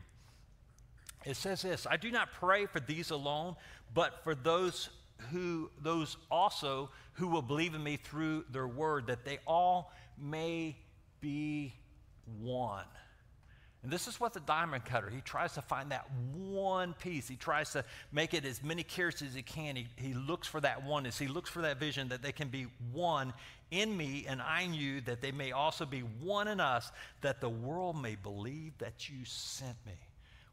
It 1.26 1.36
says 1.36 1.62
this 1.62 1.86
I 1.88 1.96
do 1.96 2.10
not 2.10 2.32
pray 2.32 2.66
for 2.66 2.80
these 2.80 3.10
alone, 3.10 3.56
but 3.92 4.22
for 4.24 4.34
those 4.34 4.88
who 5.30 5.70
those 5.82 6.16
also 6.30 6.90
who 7.14 7.28
will 7.28 7.42
believe 7.42 7.74
in 7.74 7.82
me 7.82 7.96
through 7.96 8.44
their 8.50 8.66
word, 8.66 9.06
that 9.08 9.24
they 9.24 9.38
all 9.46 9.92
may 10.18 10.76
be 11.20 11.74
one. 12.40 12.84
And 13.82 13.90
this 13.90 14.06
is 14.06 14.20
what 14.20 14.34
the 14.34 14.40
diamond 14.40 14.84
cutter, 14.84 15.08
he 15.08 15.22
tries 15.22 15.54
to 15.54 15.62
find 15.62 15.90
that 15.90 16.06
one 16.34 16.92
piece. 16.92 17.26
He 17.26 17.36
tries 17.36 17.72
to 17.72 17.84
make 18.12 18.34
it 18.34 18.44
as 18.44 18.62
many 18.62 18.82
carats 18.82 19.22
as 19.22 19.32
he 19.32 19.40
can. 19.40 19.74
He, 19.74 19.86
he 19.96 20.12
looks 20.12 20.46
for 20.46 20.60
that 20.60 20.84
oneness. 20.84 21.18
He 21.18 21.28
looks 21.28 21.48
for 21.48 21.62
that 21.62 21.78
vision 21.78 22.08
that 22.08 22.20
they 22.20 22.32
can 22.32 22.48
be 22.48 22.66
one 22.92 23.32
in 23.70 23.96
me 23.96 24.26
and 24.28 24.42
I 24.42 24.62
in 24.62 24.74
you, 24.74 25.00
that 25.02 25.22
they 25.22 25.32
may 25.32 25.52
also 25.52 25.86
be 25.86 26.00
one 26.00 26.46
in 26.46 26.60
us, 26.60 26.92
that 27.22 27.40
the 27.40 27.48
world 27.48 28.00
may 28.00 28.16
believe 28.16 28.76
that 28.78 29.08
you 29.08 29.24
sent 29.24 29.76
me. 29.86 29.98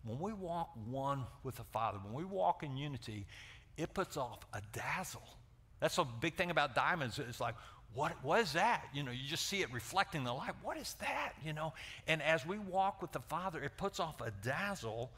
When 0.05 0.19
we 0.19 0.31
walk 0.31 0.69
one 0.86 1.25
with 1.43 1.57
the 1.57 1.65
Father, 1.65 1.97
when 2.01 2.13
we 2.13 2.24
walk 2.24 2.63
in 2.63 2.77
unity, 2.77 3.25
it 3.77 3.93
puts 3.93 4.17
off 4.17 4.39
a 4.53 4.62
dazzle. 4.74 5.22
That's 5.79 5.98
a 5.98 6.05
big 6.05 6.36
thing 6.36 6.51
about 6.51 6.75
diamonds. 6.75 7.19
It's 7.19 7.39
like, 7.39 7.55
what, 7.93 8.13
what 8.24 8.41
is 8.41 8.53
that? 8.53 8.84
You 8.93 9.03
know, 9.03 9.12
you 9.12 9.27
just 9.27 9.48
see 9.48 9.62
it 9.62 9.72
reflecting 9.72 10.24
the 10.24 10.34
light. 10.34 10.53
What 10.62 10.77
is 10.77 10.96
that? 11.00 11.34
You 11.46 11.53
know, 11.53 11.74
and 12.07 12.22
as 12.22 12.46
we 12.46 12.57
walk 12.57 13.01
with 13.01 13.12
the 13.12 13.22
Father, 13.22 13.62
it 13.62 13.77
puts 13.77 14.00
off 14.00 14.22
a 14.22 14.31
dazzle, 14.43 15.12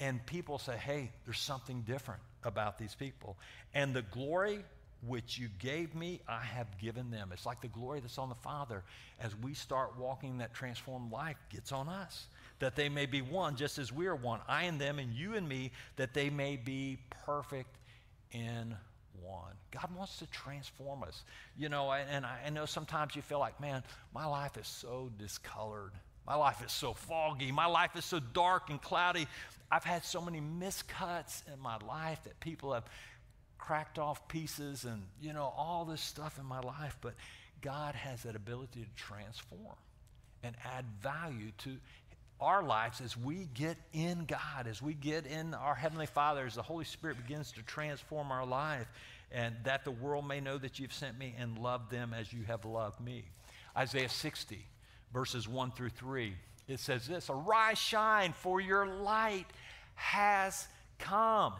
and 0.00 0.24
people 0.26 0.58
say, 0.58 0.76
hey, 0.76 1.12
there's 1.24 1.38
something 1.38 1.82
different 1.82 2.20
about 2.42 2.78
these 2.78 2.94
people. 2.94 3.36
And 3.74 3.94
the 3.94 4.02
glory 4.02 4.64
which 5.06 5.38
you 5.38 5.48
gave 5.58 5.94
me, 5.94 6.20
I 6.26 6.42
have 6.42 6.78
given 6.78 7.10
them. 7.10 7.30
It's 7.32 7.46
like 7.46 7.60
the 7.60 7.68
glory 7.68 8.00
that's 8.00 8.18
on 8.18 8.28
the 8.28 8.34
Father. 8.36 8.82
As 9.20 9.36
we 9.36 9.54
start 9.54 9.98
walking 9.98 10.38
that 10.38 10.54
transformed 10.54 11.12
life, 11.12 11.36
gets 11.50 11.72
on 11.72 11.88
us. 11.88 12.26
That 12.60 12.76
they 12.76 12.88
may 12.88 13.06
be 13.06 13.20
one, 13.20 13.56
just 13.56 13.78
as 13.78 13.92
we 13.92 14.06
are 14.06 14.14
one. 14.14 14.40
I 14.48 14.64
and 14.64 14.80
them, 14.80 14.98
and 14.98 15.12
you 15.12 15.34
and 15.34 15.48
me, 15.48 15.72
that 15.96 16.14
they 16.14 16.30
may 16.30 16.56
be 16.56 16.98
perfect 17.26 17.76
in 18.32 18.76
one. 19.20 19.52
God 19.70 19.88
wants 19.96 20.18
to 20.18 20.26
transform 20.26 21.02
us. 21.02 21.24
You 21.56 21.68
know, 21.68 21.92
and 21.92 22.24
I, 22.24 22.50
know 22.50 22.66
sometimes 22.66 23.16
you 23.16 23.22
feel 23.22 23.38
like, 23.38 23.60
man, 23.60 23.82
my 24.14 24.26
life 24.26 24.56
is 24.56 24.68
so 24.68 25.10
discolored. 25.18 25.92
My 26.26 26.36
life 26.36 26.64
is 26.64 26.72
so 26.72 26.94
foggy. 26.94 27.52
My 27.52 27.66
life 27.66 27.96
is 27.96 28.04
so 28.04 28.20
dark 28.20 28.70
and 28.70 28.80
cloudy. 28.80 29.26
I've 29.70 29.84
had 29.84 30.04
so 30.04 30.20
many 30.20 30.40
miscuts 30.40 31.42
in 31.52 31.60
my 31.60 31.76
life 31.78 32.22
that 32.24 32.38
people 32.40 32.72
have 32.72 32.84
cracked 33.58 33.98
off 33.98 34.26
pieces 34.28 34.84
and, 34.84 35.02
you 35.20 35.32
know, 35.32 35.52
all 35.56 35.84
this 35.84 36.00
stuff 36.00 36.38
in 36.38 36.46
my 36.46 36.60
life. 36.60 36.96
But 37.00 37.14
God 37.60 37.94
has 37.94 38.22
that 38.22 38.36
ability 38.36 38.80
to 38.80 39.02
transform 39.02 39.76
and 40.42 40.54
add 40.64 40.84
value 41.02 41.50
to 41.58 41.76
our 42.40 42.62
lives 42.62 43.00
as 43.00 43.16
we 43.16 43.48
get 43.54 43.76
in 43.92 44.24
God, 44.26 44.66
as 44.66 44.82
we 44.82 44.94
get 44.94 45.26
in 45.26 45.54
our 45.54 45.74
Heavenly 45.74 46.06
Father, 46.06 46.46
as 46.46 46.54
the 46.54 46.62
Holy 46.62 46.84
Spirit 46.84 47.16
begins 47.16 47.52
to 47.52 47.62
transform 47.62 48.30
our 48.30 48.44
life, 48.44 48.86
and 49.32 49.54
that 49.64 49.84
the 49.84 49.90
world 49.90 50.26
may 50.26 50.40
know 50.40 50.58
that 50.58 50.78
you've 50.78 50.92
sent 50.92 51.18
me 51.18 51.34
and 51.38 51.58
loved 51.58 51.90
them 51.90 52.14
as 52.14 52.32
you 52.32 52.42
have 52.44 52.64
loved 52.64 53.00
me. 53.00 53.24
Isaiah 53.76 54.08
60, 54.08 54.64
verses 55.12 55.48
1 55.48 55.72
through 55.72 55.90
3, 55.90 56.34
it 56.68 56.80
says 56.80 57.06
this 57.06 57.30
Arise, 57.30 57.78
shine, 57.78 58.32
for 58.32 58.60
your 58.60 58.86
light 58.86 59.46
has 59.94 60.66
come 60.98 61.54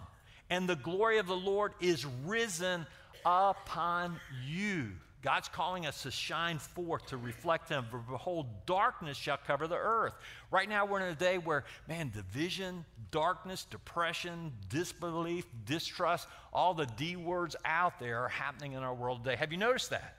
and 0.51 0.69
the 0.69 0.77
glory 0.77 1.19
of 1.19 1.27
the 1.27 1.37
Lord 1.37 1.73
is 1.81 2.07
risen 2.25 2.87
upon 3.25 4.21
you. 4.47 4.93
God's 5.25 5.49
calling 5.49 5.87
us 5.87 6.03
to 6.03 6.11
shine 6.11 6.59
forth, 6.59 7.07
to 7.07 7.17
reflect 7.17 7.71
Him. 7.71 7.87
For 7.91 7.97
behold, 7.97 8.47
darkness 8.67 9.17
shall 9.17 9.39
cover 9.39 9.67
the 9.67 9.79
earth. 9.79 10.13
Right 10.51 10.69
now, 10.69 10.85
we're 10.85 11.01
in 11.01 11.11
a 11.11 11.15
day 11.15 11.39
where, 11.39 11.65
man, 11.89 12.13
division, 12.15 12.85
darkness, 13.11 13.65
depression, 13.65 14.53
disbelief, 14.69 15.47
distrust, 15.65 16.29
all 16.53 16.75
the 16.75 16.85
D 16.85 17.17
words 17.17 17.57
out 17.65 17.99
there 17.99 18.21
are 18.25 18.29
happening 18.29 18.73
in 18.73 18.83
our 18.83 18.95
world 18.95 19.25
today. 19.25 19.37
Have 19.37 19.51
you 19.51 19.57
noticed 19.57 19.89
that? 19.91 20.15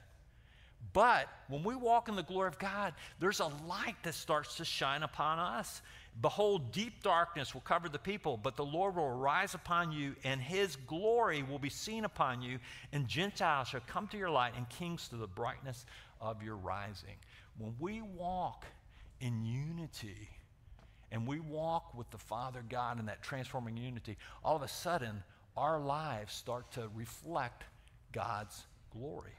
But 0.91 1.27
when 1.49 1.63
we 1.63 1.75
walk 1.75 2.09
in 2.09 2.15
the 2.15 2.23
glory 2.23 2.47
of 2.47 2.57
God, 2.57 2.93
there's 3.19 3.41
a 3.41 3.51
light 3.67 3.97
that 4.03 4.15
starts 4.15 4.57
to 4.57 4.65
shine 4.65 5.03
upon 5.03 5.37
us. 5.37 5.83
Behold, 6.21 6.71
deep 6.71 7.03
darkness 7.03 7.53
will 7.53 7.61
cover 7.61 7.89
the 7.89 7.99
people, 7.99 8.37
but 8.37 8.55
the 8.55 8.65
Lord 8.65 8.95
will 8.95 9.03
arise 9.03 9.53
upon 9.53 9.91
you, 9.91 10.15
and 10.23 10.39
his 10.39 10.77
glory 10.77 11.43
will 11.43 11.59
be 11.59 11.69
seen 11.69 12.05
upon 12.05 12.41
you, 12.41 12.59
and 12.93 13.07
Gentiles 13.07 13.67
shall 13.67 13.81
come 13.85 14.07
to 14.07 14.17
your 14.17 14.29
light, 14.29 14.53
and 14.55 14.67
kings 14.69 15.09
to 15.09 15.17
the 15.17 15.27
brightness 15.27 15.85
of 16.21 16.41
your 16.41 16.55
rising. 16.55 17.15
When 17.57 17.75
we 17.79 18.01
walk 18.01 18.65
in 19.19 19.43
unity, 19.43 20.29
and 21.11 21.27
we 21.27 21.39
walk 21.39 21.93
with 21.95 22.09
the 22.11 22.17
Father 22.17 22.63
God 22.67 22.99
in 22.99 23.05
that 23.05 23.21
transforming 23.21 23.77
unity, 23.77 24.17
all 24.43 24.55
of 24.55 24.61
a 24.61 24.67
sudden, 24.67 25.23
our 25.55 25.79
lives 25.79 26.33
start 26.33 26.71
to 26.73 26.89
reflect 26.93 27.63
God's 28.11 28.63
glory. 28.91 29.31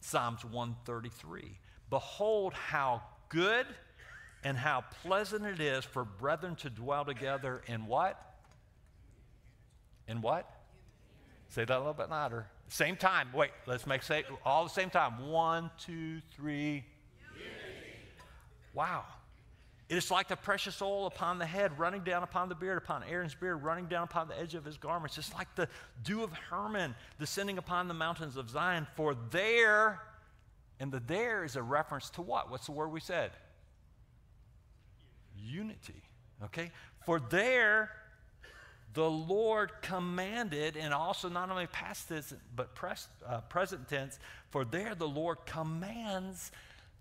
Psalms 0.00 0.44
133 0.44 1.58
Behold, 1.90 2.54
how 2.54 3.02
good 3.28 3.66
and 4.44 4.56
how 4.56 4.84
pleasant 5.02 5.44
it 5.44 5.60
is 5.60 5.84
for 5.84 6.04
brethren 6.04 6.56
to 6.56 6.70
dwell 6.70 7.04
together 7.04 7.62
in 7.66 7.86
what? 7.86 8.20
In 10.08 10.20
what? 10.20 10.50
Say 11.48 11.64
that 11.64 11.76
a 11.76 11.78
little 11.78 11.92
bit 11.92 12.10
louder. 12.10 12.46
Same 12.68 12.96
time. 12.96 13.28
Wait, 13.34 13.50
let's 13.66 13.86
make 13.86 14.02
say 14.02 14.24
all 14.44 14.64
the 14.64 14.70
same 14.70 14.90
time. 14.90 15.28
One, 15.30 15.70
two, 15.78 16.20
three. 16.34 16.84
Wow. 18.74 19.04
It 19.88 19.96
is 19.98 20.10
like 20.10 20.28
the 20.28 20.36
precious 20.36 20.80
oil 20.80 21.06
upon 21.06 21.38
the 21.38 21.44
head, 21.44 21.78
running 21.78 22.02
down 22.02 22.22
upon 22.22 22.48
the 22.48 22.54
beard, 22.54 22.78
upon 22.78 23.04
Aaron's 23.04 23.34
beard, 23.34 23.62
running 23.62 23.86
down 23.86 24.04
upon 24.04 24.28
the 24.28 24.40
edge 24.40 24.54
of 24.54 24.64
his 24.64 24.78
garments. 24.78 25.18
It's 25.18 25.34
like 25.34 25.54
the 25.54 25.68
dew 26.02 26.22
of 26.22 26.32
Hermon 26.32 26.94
descending 27.18 27.58
upon 27.58 27.88
the 27.88 27.94
mountains 27.94 28.38
of 28.38 28.48
Zion. 28.48 28.86
For 28.96 29.14
there, 29.30 30.00
and 30.80 30.90
the 30.90 31.00
there 31.00 31.44
is 31.44 31.56
a 31.56 31.62
reference 31.62 32.08
to 32.10 32.22
what? 32.22 32.50
What's 32.50 32.64
the 32.64 32.72
word 32.72 32.88
we 32.88 33.00
said? 33.00 33.32
Unity. 35.42 36.02
Okay? 36.44 36.70
For 37.04 37.20
there, 37.20 37.90
the 38.94 39.10
Lord 39.10 39.72
commanded, 39.80 40.76
and 40.76 40.92
also 40.92 41.28
not 41.28 41.50
only 41.50 41.66
past 41.66 42.08
tense, 42.08 42.34
but 42.54 42.74
pres- 42.74 43.08
uh, 43.26 43.40
present 43.42 43.88
tense, 43.88 44.18
for 44.50 44.64
there 44.64 44.94
the 44.94 45.08
Lord 45.08 45.38
commands 45.46 46.52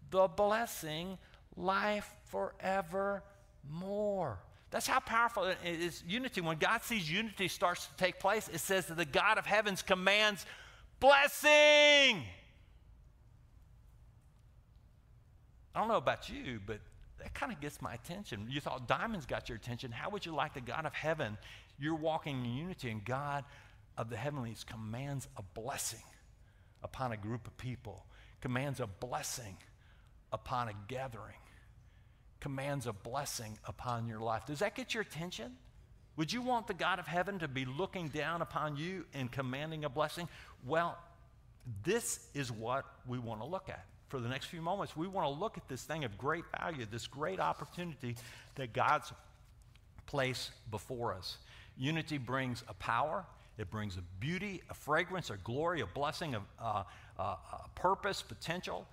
the 0.10 0.28
blessing, 0.28 1.18
life 1.56 2.10
forevermore. 2.26 3.24
That's 4.70 4.88
how 4.88 5.00
powerful 5.02 5.44
it 5.46 5.58
is 5.64 6.02
unity. 6.08 6.40
When 6.40 6.58
God 6.58 6.82
sees 6.84 7.12
unity 7.12 7.50
starts 7.50 7.88
to 7.88 7.96
take 7.98 8.20
place, 8.20 8.48
it 8.48 8.60
says 8.60 8.86
that 8.86 8.96
the 8.96 9.06
God 9.06 9.38
of 9.38 9.46
heavens 9.46 9.82
commands 9.82 10.46
blessing. 11.02 12.24
I 15.74 15.80
don't 15.80 15.90
know 15.90 15.98
about 15.98 16.30
you, 16.30 16.62
but 16.66 16.80
that 17.22 17.34
kind 17.34 17.52
of 17.52 17.60
gets 17.60 17.82
my 17.82 17.94
attention. 17.94 18.48
You 18.50 18.62
thought 18.62 18.88
diamonds 18.88 19.26
got 19.26 19.50
your 19.50 19.56
attention. 19.56 19.92
How 19.92 20.10
would 20.10 20.26
you 20.26 20.34
like 20.34 20.54
the 20.54 20.62
God 20.62 20.86
of 20.86 20.94
heaven? 20.94 21.38
You're 21.80 21.96
walking 21.96 22.46
in 22.46 22.54
unity, 22.54 22.90
and 22.90 23.04
God 23.04 23.44
of 23.98 24.10
the 24.10 24.18
heavenlies 24.18 24.64
commands 24.64 25.28
a 25.38 25.42
blessing 25.42 26.04
upon 26.84 27.12
a 27.12 27.18
group 27.18 27.48
of 27.48 27.58
people, 27.58 28.06
commands 28.42 28.80
a 28.80 28.88
blessing 28.88 29.58
upon 30.32 30.70
a 30.70 30.74
gathering, 30.88 31.36
commands 32.40 32.88
a 32.88 32.94
blessing 32.94 33.58
upon 33.66 34.08
your 34.08 34.20
life. 34.20 34.46
Does 34.46 34.60
that 34.60 34.76
get 34.76 34.94
your 34.94 35.04
attention? 35.04 35.52
Would 36.18 36.34
you 36.34 36.42
want 36.42 36.68
the 36.68 36.74
God 36.74 37.00
of 37.00 37.08
heaven 37.08 37.40
to 37.40 37.48
be 37.48 37.66
looking 37.66 38.10
down 38.10 38.42
upon 38.42 38.78
you 38.78 39.06
and 39.14 39.32
commanding 39.32 39.86
a 39.86 39.90
blessing? 39.90 40.28
Well, 40.66 40.98
this 41.84 42.28
is 42.34 42.52
what 42.52 42.86
we 43.08 43.20
want 43.20 43.42
to 43.42 43.48
look 43.48 43.70
at 43.70 43.86
for 44.12 44.20
the 44.20 44.28
next 44.28 44.48
few 44.48 44.62
moments, 44.62 44.96
we 44.96 45.08
want 45.08 45.26
to 45.26 45.40
look 45.40 45.58
at 45.58 45.68
this 45.70 45.84
thing 45.84 46.04
of 46.04 46.18
great 46.18 46.44
value, 46.60 46.86
this 46.92 47.08
great 47.08 47.40
opportunity 47.40 48.18
that 48.56 48.74
God's 48.74 49.14
placed 50.06 50.52
before 50.70 51.14
us. 51.14 51.38
Unity 51.78 52.18
brings 52.18 52.62
a 52.68 52.74
power, 52.74 53.26
it 53.58 53.72
brings 53.72 53.96
a 53.96 54.02
beauty, 54.20 54.62
a 54.70 54.74
fragrance, 54.74 55.30
a 55.30 55.38
glory, 55.38 55.80
a 55.80 55.86
blessing, 55.86 56.36
a, 56.36 56.42
uh, 56.62 56.84
a 57.18 57.70
purpose, 57.74 58.22
potential. 58.22 58.86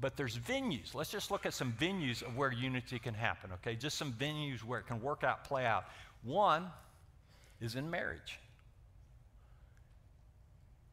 But 0.00 0.16
there's 0.16 0.36
venues. 0.36 0.92
Let's 0.92 1.12
just 1.12 1.30
look 1.30 1.46
at 1.46 1.54
some 1.54 1.72
venues 1.80 2.22
of 2.22 2.36
where 2.36 2.52
unity 2.52 2.98
can 2.98 3.14
happen, 3.14 3.50
okay? 3.52 3.76
Just 3.76 3.96
some 3.96 4.12
venues 4.14 4.64
where 4.64 4.80
it 4.80 4.88
can 4.88 5.00
work 5.00 5.22
out, 5.22 5.44
play 5.44 5.66
out. 5.66 5.84
One 6.24 6.66
is 7.60 7.76
in 7.76 7.88
marriage. 7.88 8.40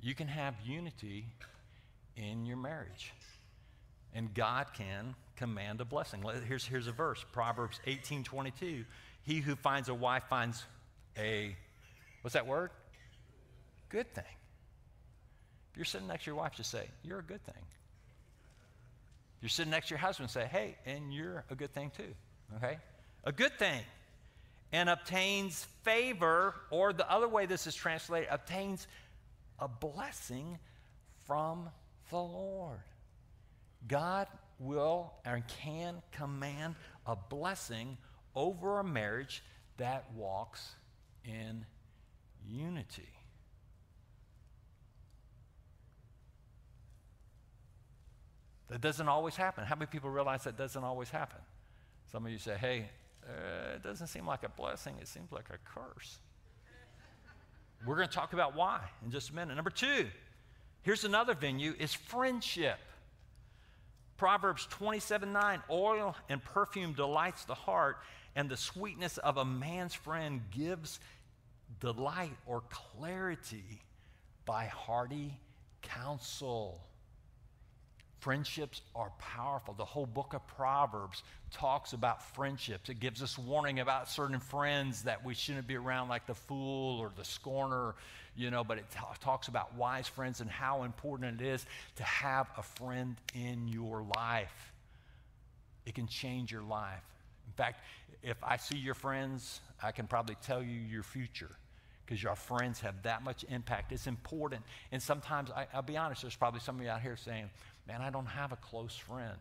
You 0.02 0.14
can 0.14 0.28
have 0.28 0.54
unity 0.64 1.26
in 2.16 2.46
your 2.46 2.58
marriage 2.58 3.12
and 4.13 4.34
God 4.34 4.68
can 4.74 5.15
command 5.36 5.82
a 5.82 5.86
blessing. 5.86 6.24
Here's, 6.48 6.65
here's 6.65 6.88
a 6.88 6.91
verse 6.91 7.24
Proverbs 7.32 7.80
18 7.86 8.24
22. 8.24 8.86
He 9.24 9.39
who 9.39 9.56
finds 9.56 9.89
a 9.89 9.94
wife 9.94 10.24
finds 10.30 10.63
a, 11.18 11.56
what's 12.22 12.34
that 12.34 12.48
word? 12.48 12.72
Good 13.89 14.13
thing. 14.13 14.24
If 15.72 15.77
you're 15.77 15.86
sitting 15.86 16.08
next 16.08 16.24
to 16.24 16.32
your 16.32 16.38
wife, 16.38 16.53
just 16.56 16.72
say, 16.72 16.88
You're 17.03 17.20
a 17.20 17.24
good 17.24 17.44
thing. 17.46 17.63
You're 19.41 19.50
sitting 19.50 19.72
next 19.72 19.88
to 19.88 19.91
your 19.91 20.00
husband, 20.00 20.30
say, 20.30 20.46
Hey, 20.46 20.77
and 20.86 21.13
you're 21.13 21.44
a 21.50 21.56
good 21.56 21.74
thing 21.74 21.91
too. 21.96 22.13
Okay? 22.58 22.77
A 23.24 23.32
good 23.32 23.58
thing. 23.58 23.82
And 24.74 24.89
obtains 24.89 25.65
favor, 25.84 26.56
or 26.70 26.94
the 26.94 27.10
other 27.12 27.27
way 27.27 27.46
this 27.46 27.68
is 27.68 27.75
translated, 27.75 28.30
obtains 28.32 28.88
a 29.60 29.68
blessing 29.68 30.58
from 31.25 31.70
the 32.10 32.18
Lord. 32.18 32.80
God 33.88 34.28
will 34.60 35.14
and 35.26 35.44
can 35.48 36.02
command 36.12 36.76
a 37.06 37.16
blessing 37.16 37.98
over 38.36 38.80
a 38.80 38.84
marriage 38.84 39.44
that 39.78 40.06
walks 40.16 40.76
in 41.26 41.66
unity. 42.48 43.10
That 48.70 48.80
doesn't 48.80 49.10
always 49.10 49.36
happen. 49.36 49.66
How 49.66 49.76
many 49.76 49.88
people 49.88 50.10
realize 50.10 50.46
that 50.46 50.58
doesn't 50.58 50.84
always 50.84 51.10
happen? 51.10 51.40
Some 52.12 52.26
of 52.26 52.32
you 52.32 52.38
say, 52.38 52.56
hey, 52.56 52.90
uh, 53.28 53.76
it 53.76 53.84
doesn't 53.84 54.08
seem 54.08 54.26
like 54.26 54.44
a 54.44 54.50
blessing, 54.50 54.96
it 55.02 55.08
seems 55.08 55.32
like 55.32 55.50
a 55.50 55.58
curse. 55.66 56.20
We're 57.86 57.96
going 57.96 58.08
to 58.08 58.14
talk 58.14 58.34
about 58.34 58.56
why 58.56 58.82
in 59.04 59.12
just 59.12 59.32
a 59.32 59.36
minute. 59.36 59.56
Number 59.56 59.72
two, 59.72 60.08
here's 60.84 61.04
another 61.04 61.34
venue 61.34 61.74
is 61.80 61.94
friendship. 61.94 62.78
Proverbs 64.22 64.68
27 64.70 65.34
9, 65.34 65.63
oil 65.72 66.16
and 66.30 66.44
perfume 66.44 66.94
delights 66.94 67.44
the 67.46 67.56
heart, 67.56 67.98
and 68.36 68.48
the 68.48 68.56
sweetness 68.56 69.18
of 69.18 69.38
a 69.38 69.44
man's 69.44 69.96
friend 69.96 70.42
gives 70.51 71.00
delight 71.80 72.38
or 72.46 72.62
clarity 72.70 73.82
by 74.46 74.66
hearty 74.66 75.40
counsel. 75.82 76.80
Friendships 78.22 78.82
are 78.96 79.12
powerful. 79.18 79.74
The 79.74 79.84
whole 79.84 80.06
book 80.06 80.36
of 80.36 80.46
Proverbs 80.46 81.24
talks 81.51 81.94
about 81.94 82.22
friendships. 82.36 82.88
It 82.88 83.00
gives 83.00 83.24
us 83.24 83.36
warning 83.36 83.80
about 83.80 84.08
certain 84.08 84.40
friends 84.40 85.01
that 85.04 85.25
we 85.25 85.34
shouldn't 85.34 85.66
be 85.66 85.75
around, 85.75 86.08
like 86.08 86.28
the 86.28 86.36
fool 86.36 87.00
or 87.00 87.12
the 87.18 87.25
scorner, 87.25 87.96
you 88.36 88.51
know, 88.51 88.63
but 88.63 88.78
it 88.78 88.86
t- 88.94 89.00
talks 89.22 89.48
about 89.48 89.74
wise 89.74 90.08
friends 90.08 90.40
and 90.40 90.51
how 90.51 90.84
important 90.84 91.42
it 91.42 91.48
is 91.48 91.66
to 91.96 92.04
have 92.04 92.48
a 92.60 92.62
friend 92.62 93.16
in 93.34 93.68
your 93.68 94.06
life. 94.16 94.72
It 95.88 95.96
can 95.96 96.06
change 96.06 96.51
your 96.51 96.62
life. 96.62 97.01
In 97.48 97.54
fact, 97.54 97.84
if 98.22 98.38
I 98.44 98.58
see 98.58 98.78
your 98.78 98.94
friends, 98.94 99.62
I 99.82 99.92
can 99.92 100.06
probably 100.06 100.36
tell 100.44 100.62
you 100.62 100.80
your 100.80 101.01
future 101.01 101.50
because 102.06 102.22
your 102.22 102.36
friends 102.36 102.82
have 102.82 103.01
that 103.04 103.24
much 103.24 103.46
impact. 103.50 103.94
It's 103.94 104.06
important. 104.06 104.62
And 104.92 105.01
sometimes, 105.01 105.50
I, 105.50 105.66
will 105.74 105.82
be 105.82 105.96
honest, 105.96 106.22
there's 106.22 106.36
probably 106.36 106.60
some 106.60 106.75
of 106.75 106.84
you 106.84 106.90
out 106.90 107.01
here 107.01 107.16
saying, 107.16 107.50
man, 107.88 108.02
I 108.02 108.10
don't 108.10 108.26
have 108.26 108.52
a 108.52 108.58
close 108.58 108.96
friend. 108.96 109.38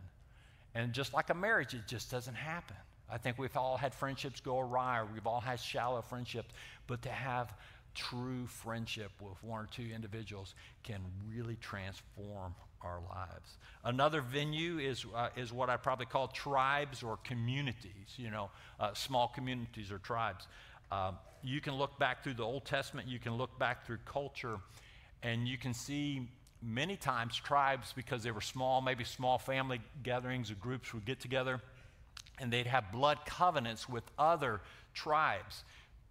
And 0.73 0.93
just 0.93 1.13
like 1.13 1.29
a 1.29 1.33
marriage, 1.33 1.73
it 1.73 1.87
just 1.87 2.09
doesn't 2.09 2.35
happen. 2.35 2.77
I 3.09 3.17
think 3.17 3.37
we've 3.37 3.55
all 3.57 3.75
had 3.75 3.93
friendships 3.93 4.39
go 4.39 4.59
awry, 4.59 4.99
or 4.99 5.05
we've 5.05 5.27
all 5.27 5.41
had 5.41 5.59
shallow 5.59 6.01
friendships, 6.01 6.53
but 6.87 7.01
to 7.01 7.09
have 7.09 7.53
true 7.93 8.47
friendship 8.47 9.11
with 9.19 9.43
one 9.43 9.65
or 9.65 9.67
two 9.69 9.89
individuals 9.93 10.55
can 10.83 11.01
really 11.29 11.57
transform 11.57 12.55
our 12.83 13.01
lives. 13.09 13.57
Another 13.83 14.21
venue 14.21 14.79
is, 14.79 15.05
uh, 15.13 15.29
is 15.35 15.51
what 15.51 15.69
I 15.69 15.77
probably 15.77 16.05
call 16.05 16.29
tribes 16.29 17.03
or 17.03 17.17
communities, 17.17 18.15
you 18.15 18.31
know, 18.31 18.49
uh, 18.79 18.93
small 18.93 19.27
communities 19.27 19.91
or 19.91 19.99
tribes. 19.99 20.47
Um, 20.91 21.17
you 21.43 21.61
can 21.61 21.75
look 21.75 21.99
back 21.99 22.23
through 22.23 22.35
the 22.35 22.43
Old 22.43 22.65
Testament, 22.65 23.07
you 23.07 23.19
can 23.19 23.35
look 23.35 23.57
back 23.59 23.85
through 23.85 23.99
culture, 24.05 24.57
and 25.21 25.47
you 25.47 25.57
can 25.57 25.73
see 25.73 26.29
many 26.61 26.95
times 26.95 27.35
tribes, 27.35 27.93
because 27.95 28.23
they 28.23 28.31
were 28.31 28.41
small, 28.41 28.81
maybe 28.81 29.03
small 29.03 29.37
family 29.37 29.81
gatherings 30.03 30.51
or 30.51 30.55
groups 30.55 30.93
would 30.93 31.05
get 31.05 31.19
together 31.19 31.61
and 32.39 32.51
they'd 32.51 32.67
have 32.67 32.91
blood 32.91 33.19
covenants 33.25 33.87
with 33.87 34.03
other 34.17 34.61
tribes 34.93 35.63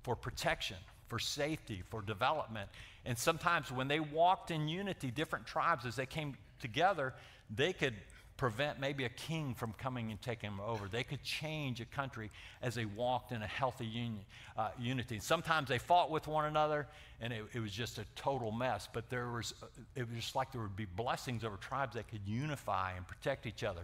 for 0.02 0.14
protection, 0.14 0.76
for 1.09 1.19
safety, 1.19 1.83
for 1.90 2.02
development. 2.02 2.69
And 3.04 3.19
sometimes 3.19 3.73
when 3.73 3.88
they 3.88 4.00
walked 4.00 4.50
in 4.50 4.69
unity, 4.69 5.11
different 5.11 5.47
tribes, 5.47 5.85
as 5.85 5.97
they 5.97 6.07
came 6.07 6.37
together, 6.61 7.14
they 7.54 7.73
could 7.73 7.95
prevent 8.41 8.81
maybe 8.81 9.05
a 9.05 9.11
king 9.11 9.53
from 9.53 9.75
coming 9.75 10.11
and 10.11 10.23
taking 10.23 10.49
them 10.49 10.61
over. 10.67 10.89
They 10.89 11.05
could 11.05 11.23
change 11.23 11.83
a 11.83 11.85
country 11.85 12.31
as 12.63 12.75
they 12.75 12.87
walked 12.87 13.33
in 13.33 13.43
a 13.43 13.47
healthy 13.47 13.85
union, 13.85 14.25
uh, 14.57 14.71
unity. 14.79 15.19
Sometimes 15.21 15.69
they 15.69 15.77
fought 15.77 16.11
with 16.11 16.27
one 16.27 16.47
another, 16.47 16.87
and 17.21 17.35
it, 17.35 17.45
it, 17.53 17.61
was 17.61 17.71
just 17.71 17.99
a 17.99 18.05
total 18.17 18.51
mess. 18.51 18.89
But 18.91 19.11
there 19.11 19.29
was, 19.29 19.53
it 19.95 20.09
was 20.09 20.17
just 20.17 20.35
like 20.35 20.53
there 20.53 20.63
would 20.63 20.75
be 20.75 20.87
blessings 20.87 21.45
over 21.45 21.59
tribes 21.59 21.97
that 21.97 22.09
could 22.09 22.23
unify 22.26 22.93
and 22.97 23.07
protect 23.07 23.45
each 23.45 23.63
other. 23.63 23.83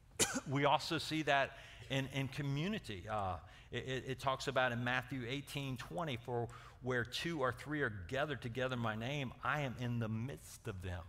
we 0.50 0.64
also 0.64 0.96
see 0.96 1.20
that 1.24 1.58
in, 1.90 2.08
in 2.14 2.28
community. 2.28 3.02
Uh, 3.10 3.34
it, 3.70 4.04
it, 4.08 4.20
talks 4.20 4.48
about 4.48 4.72
in 4.72 4.82
Matthew 4.82 5.20
18 5.28 5.76
20, 5.76 6.16
for 6.24 6.48
where 6.82 7.04
two 7.04 7.40
or 7.40 7.52
three 7.52 7.82
are 7.82 7.92
gathered 8.08 8.40
together 8.40 8.72
in 8.72 8.80
my 8.80 8.96
name, 8.96 9.34
I 9.44 9.60
am 9.60 9.74
in 9.78 9.98
the 9.98 10.08
midst 10.08 10.66
of 10.66 10.80
them. 10.80 11.02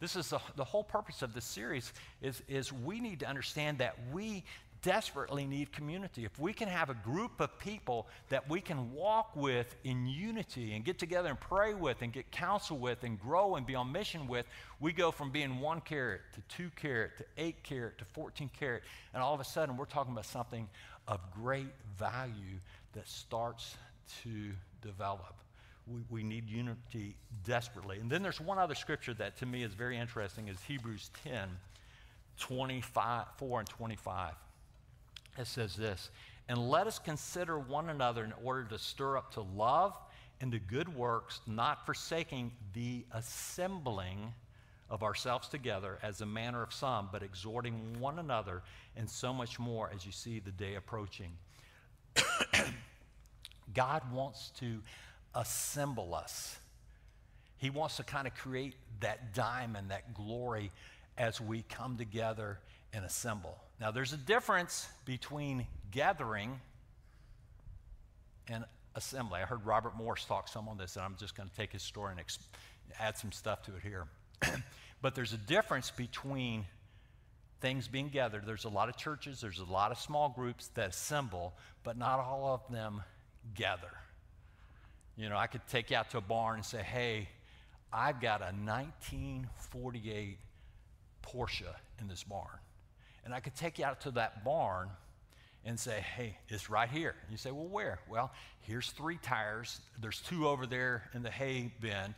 This 0.00 0.16
is 0.16 0.30
the, 0.30 0.40
the 0.56 0.64
whole 0.64 0.84
purpose 0.84 1.22
of 1.22 1.34
this 1.34 1.44
series 1.44 1.92
is, 2.22 2.42
is 2.48 2.72
we 2.72 3.00
need 3.00 3.20
to 3.20 3.26
understand 3.26 3.78
that 3.78 3.96
we 4.12 4.44
desperately 4.82 5.44
need 5.44 5.72
community. 5.72 6.24
If 6.24 6.38
we 6.38 6.52
can 6.52 6.68
have 6.68 6.88
a 6.88 6.94
group 6.94 7.40
of 7.40 7.58
people 7.58 8.06
that 8.28 8.48
we 8.48 8.60
can 8.60 8.92
walk 8.92 9.34
with 9.34 9.74
in 9.84 10.06
unity 10.06 10.74
and 10.74 10.84
get 10.84 10.98
together 10.98 11.28
and 11.30 11.40
pray 11.40 11.74
with 11.74 12.02
and 12.02 12.12
get 12.12 12.30
counsel 12.30 12.78
with 12.78 13.02
and 13.02 13.20
grow 13.20 13.56
and 13.56 13.66
be 13.66 13.74
on 13.74 13.90
mission 13.90 14.28
with, 14.28 14.46
we 14.80 14.92
go 14.92 15.10
from 15.10 15.30
being 15.30 15.60
one 15.60 15.80
carat 15.80 16.20
to 16.34 16.56
two 16.56 16.70
carat 16.76 17.16
to 17.18 17.24
eight 17.36 17.62
carat 17.64 17.98
to 17.98 18.04
14 18.04 18.50
carat. 18.58 18.82
And 19.14 19.22
all 19.22 19.34
of 19.34 19.40
a 19.40 19.44
sudden, 19.44 19.76
we're 19.76 19.84
talking 19.84 20.12
about 20.12 20.26
something 20.26 20.68
of 21.08 21.20
great 21.34 21.74
value 21.98 22.58
that 22.92 23.08
starts 23.08 23.76
to 24.22 24.52
develop 24.82 25.34
we, 25.92 26.00
we 26.10 26.22
need 26.22 26.48
unity 26.48 27.16
desperately. 27.44 27.98
And 27.98 28.10
then 28.10 28.22
there's 28.22 28.40
one 28.40 28.58
other 28.58 28.74
scripture 28.74 29.14
that 29.14 29.36
to 29.38 29.46
me 29.46 29.62
is 29.62 29.74
very 29.74 29.96
interesting 29.96 30.48
is 30.48 30.58
Hebrews 30.66 31.10
10, 31.24 31.48
25, 32.38 33.26
4 33.36 33.58
and 33.60 33.68
25. 33.68 34.34
It 35.38 35.46
says 35.46 35.76
this, 35.76 36.10
and 36.48 36.70
let 36.70 36.86
us 36.86 36.98
consider 36.98 37.58
one 37.58 37.90
another 37.90 38.24
in 38.24 38.32
order 38.42 38.64
to 38.64 38.78
stir 38.78 39.16
up 39.16 39.32
to 39.34 39.42
love 39.42 39.94
and 40.40 40.52
to 40.52 40.58
good 40.58 40.94
works, 40.94 41.40
not 41.46 41.84
forsaking 41.84 42.52
the 42.72 43.04
assembling 43.12 44.32
of 44.90 45.02
ourselves 45.02 45.48
together 45.48 45.98
as 46.02 46.20
a 46.20 46.26
manner 46.26 46.62
of 46.62 46.72
some, 46.72 47.08
but 47.12 47.22
exhorting 47.22 47.74
one 47.98 48.18
another, 48.18 48.62
and 48.96 49.08
so 49.08 49.32
much 49.32 49.58
more 49.58 49.90
as 49.94 50.06
you 50.06 50.12
see 50.12 50.38
the 50.38 50.50
day 50.52 50.76
approaching. 50.76 51.30
God 53.74 54.02
wants 54.12 54.50
to 54.60 54.80
assemble 55.38 56.14
us. 56.14 56.58
He 57.56 57.70
wants 57.70 57.96
to 57.96 58.02
kind 58.02 58.26
of 58.26 58.34
create 58.34 58.74
that 59.00 59.34
diamond, 59.34 59.90
that 59.90 60.12
glory 60.12 60.70
as 61.16 61.40
we 61.40 61.62
come 61.68 61.96
together 61.96 62.58
and 62.92 63.04
assemble. 63.04 63.56
Now, 63.80 63.90
there's 63.90 64.12
a 64.12 64.18
difference 64.18 64.88
between 65.04 65.66
gathering 65.90 66.60
and 68.48 68.64
assembly. 68.94 69.40
I 69.40 69.46
heard 69.46 69.64
Robert 69.64 69.96
Morris 69.96 70.24
talk 70.24 70.48
some 70.48 70.68
on 70.68 70.76
this, 70.76 70.96
and 70.96 71.04
I'm 71.04 71.16
just 71.16 71.36
going 71.36 71.48
to 71.48 71.56
take 71.56 71.72
his 71.72 71.82
story 71.82 72.12
and 72.16 72.26
exp- 72.26 72.46
add 72.98 73.16
some 73.16 73.32
stuff 73.32 73.62
to 73.64 73.76
it 73.76 73.82
here. 73.82 74.06
but 75.02 75.14
there's 75.14 75.32
a 75.32 75.38
difference 75.38 75.90
between 75.90 76.64
things 77.60 77.86
being 77.86 78.08
gathered. 78.08 78.46
There's 78.46 78.64
a 78.64 78.70
lot 78.70 78.88
of 78.88 78.96
churches, 78.96 79.40
there's 79.40 79.60
a 79.60 79.72
lot 79.72 79.92
of 79.92 79.98
small 79.98 80.30
groups 80.30 80.68
that 80.74 80.90
assemble, 80.90 81.54
but 81.84 81.96
not 81.96 82.18
all 82.18 82.54
of 82.54 82.72
them 82.72 83.02
gather. 83.54 83.90
You 85.18 85.28
know, 85.28 85.36
I 85.36 85.48
could 85.48 85.66
take 85.68 85.90
you 85.90 85.96
out 85.96 86.10
to 86.10 86.18
a 86.18 86.20
barn 86.20 86.56
and 86.56 86.64
say, 86.64 86.78
hey, 86.78 87.28
I've 87.92 88.20
got 88.20 88.40
a 88.40 88.54
1948 88.54 90.38
Porsche 91.22 91.64
in 92.00 92.06
this 92.06 92.22
barn. 92.22 92.46
And 93.24 93.34
I 93.34 93.40
could 93.40 93.56
take 93.56 93.80
you 93.80 93.84
out 93.84 94.02
to 94.02 94.12
that 94.12 94.44
barn 94.44 94.88
and 95.64 95.78
say, 95.78 96.04
hey, 96.16 96.38
it's 96.48 96.70
right 96.70 96.88
here. 96.88 97.16
And 97.22 97.32
you 97.32 97.36
say, 97.36 97.50
well, 97.50 97.66
where? 97.66 97.98
Well, 98.08 98.30
here's 98.60 98.90
three 98.92 99.18
tires. 99.20 99.80
There's 100.00 100.20
two 100.20 100.46
over 100.46 100.66
there 100.66 101.02
in 101.12 101.24
the 101.24 101.30
hay 101.30 101.72
bin, 101.80 102.14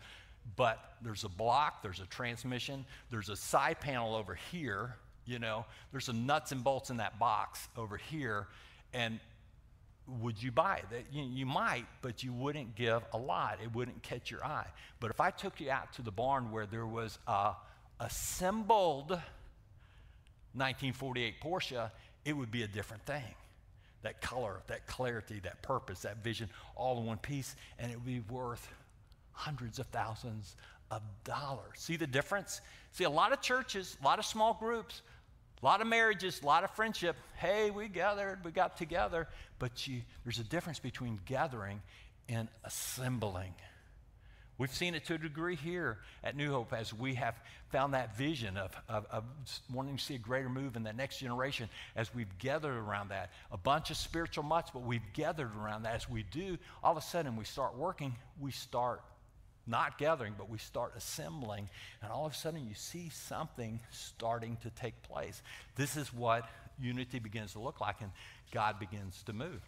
but 0.56 0.78
there's 1.00 1.24
a 1.24 1.30
block, 1.30 1.82
there's 1.82 2.00
a 2.00 2.06
transmission, 2.06 2.84
there's 3.10 3.30
a 3.30 3.36
side 3.36 3.80
panel 3.80 4.14
over 4.14 4.34
here, 4.52 4.94
you 5.24 5.38
know, 5.38 5.64
there's 5.90 6.04
some 6.04 6.26
nuts 6.26 6.52
and 6.52 6.62
bolts 6.62 6.90
in 6.90 6.98
that 6.98 7.18
box 7.18 7.66
over 7.78 7.96
here. 7.96 8.46
And 8.92 9.20
would 10.20 10.42
you 10.42 10.50
buy 10.50 10.82
it? 10.90 11.06
You, 11.12 11.46
might, 11.46 11.86
but 12.02 12.22
you 12.22 12.32
wouldn't 12.32 12.74
give 12.74 13.02
a 13.12 13.18
lot. 13.18 13.58
It 13.62 13.74
wouldn't 13.74 14.02
catch 14.02 14.30
your 14.30 14.44
eye. 14.44 14.66
But 14.98 15.10
if 15.10 15.20
I 15.20 15.30
took 15.30 15.60
you 15.60 15.70
out 15.70 15.92
to 15.94 16.02
the 16.02 16.10
barn 16.10 16.50
where 16.50 16.66
there 16.66 16.86
was 16.86 17.18
a 17.26 17.52
assembled 18.00 19.10
1948 19.10 21.40
Porsche, 21.40 21.90
it 22.24 22.32
would 22.32 22.50
be 22.50 22.62
a 22.62 22.66
different 22.66 23.04
thing. 23.04 23.34
That 24.02 24.22
color, 24.22 24.62
that 24.66 24.86
clarity, 24.86 25.40
that 25.44 25.62
purpose, 25.62 26.00
that 26.00 26.24
vision, 26.24 26.48
all 26.74 26.98
in 26.98 27.06
one 27.06 27.18
piece, 27.18 27.54
and 27.78 27.92
it 27.92 27.96
would 27.96 28.06
be 28.06 28.22
worth 28.30 28.66
hundreds 29.32 29.78
of 29.78 29.86
thousands 29.86 30.56
of 30.90 31.02
dollars. 31.24 31.76
See 31.76 31.96
the 31.96 32.06
difference? 32.06 32.62
See, 32.92 33.04
a 33.04 33.10
lot 33.10 33.32
of 33.32 33.42
churches, 33.42 33.98
a 34.00 34.04
lot 34.04 34.18
of 34.18 34.24
small 34.24 34.54
groups, 34.54 35.02
a 35.62 35.66
lot 35.66 35.80
of 35.80 35.86
marriages, 35.86 36.40
a 36.42 36.46
lot 36.46 36.64
of 36.64 36.70
friendship. 36.70 37.16
Hey, 37.36 37.70
we 37.70 37.88
gathered, 37.88 38.44
we 38.44 38.50
got 38.50 38.76
together. 38.76 39.28
But 39.58 39.86
you, 39.86 40.02
there's 40.24 40.38
a 40.38 40.44
difference 40.44 40.78
between 40.78 41.20
gathering 41.26 41.82
and 42.28 42.48
assembling. 42.64 43.54
We've 44.56 44.72
seen 44.74 44.94
it 44.94 45.06
to 45.06 45.14
a 45.14 45.18
degree 45.18 45.56
here 45.56 45.98
at 46.22 46.36
New 46.36 46.52
Hope 46.52 46.74
as 46.74 46.92
we 46.92 47.14
have 47.14 47.34
found 47.70 47.94
that 47.94 48.16
vision 48.16 48.58
of, 48.58 48.72
of, 48.90 49.06
of, 49.10 49.24
wanting 49.72 49.96
to 49.96 50.04
see 50.04 50.16
a 50.16 50.18
greater 50.18 50.50
move 50.50 50.76
in 50.76 50.82
the 50.82 50.92
next 50.92 51.18
generation 51.18 51.70
as 51.96 52.14
we've 52.14 52.38
gathered 52.38 52.76
around 52.76 53.08
that. 53.08 53.30
A 53.52 53.56
bunch 53.56 53.90
of 53.90 53.96
spiritual 53.96 54.44
mutts, 54.44 54.70
but 54.70 54.82
we've 54.82 55.00
gathered 55.14 55.50
around 55.56 55.84
that. 55.84 55.94
As 55.94 56.10
we 56.10 56.24
do, 56.24 56.58
all 56.84 56.92
of 56.92 56.98
a 56.98 57.00
sudden 57.00 57.36
we 57.36 57.44
start 57.44 57.74
working, 57.74 58.14
we 58.38 58.50
start 58.50 59.00
not 59.66 59.98
gathering, 59.98 60.34
but 60.36 60.48
we 60.48 60.58
start 60.58 60.92
assembling, 60.96 61.68
and 62.02 62.10
all 62.10 62.26
of 62.26 62.32
a 62.32 62.34
sudden 62.34 62.66
you 62.66 62.74
see 62.74 63.08
something 63.10 63.80
starting 63.90 64.56
to 64.62 64.70
take 64.70 65.00
place. 65.02 65.42
This 65.76 65.96
is 65.96 66.12
what 66.12 66.48
unity 66.80 67.18
begins 67.18 67.52
to 67.52 67.60
look 67.60 67.80
like, 67.80 68.00
and 68.00 68.10
God 68.52 68.78
begins 68.78 69.22
to 69.24 69.32
move. 69.32 69.60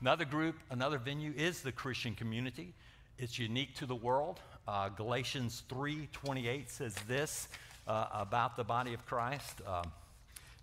Another 0.00 0.24
group, 0.24 0.56
another 0.70 0.98
venue 0.98 1.32
is 1.36 1.60
the 1.60 1.72
Christian 1.72 2.14
community. 2.14 2.72
It's 3.18 3.38
unique 3.38 3.74
to 3.76 3.86
the 3.86 3.94
world. 3.94 4.40
Uh, 4.66 4.88
Galatians 4.88 5.62
3:28 5.68 6.70
says 6.70 6.94
this 7.06 7.48
uh, 7.86 8.06
about 8.12 8.56
the 8.56 8.64
body 8.64 8.94
of 8.94 9.04
Christ. 9.04 9.60
Um, 9.66 9.92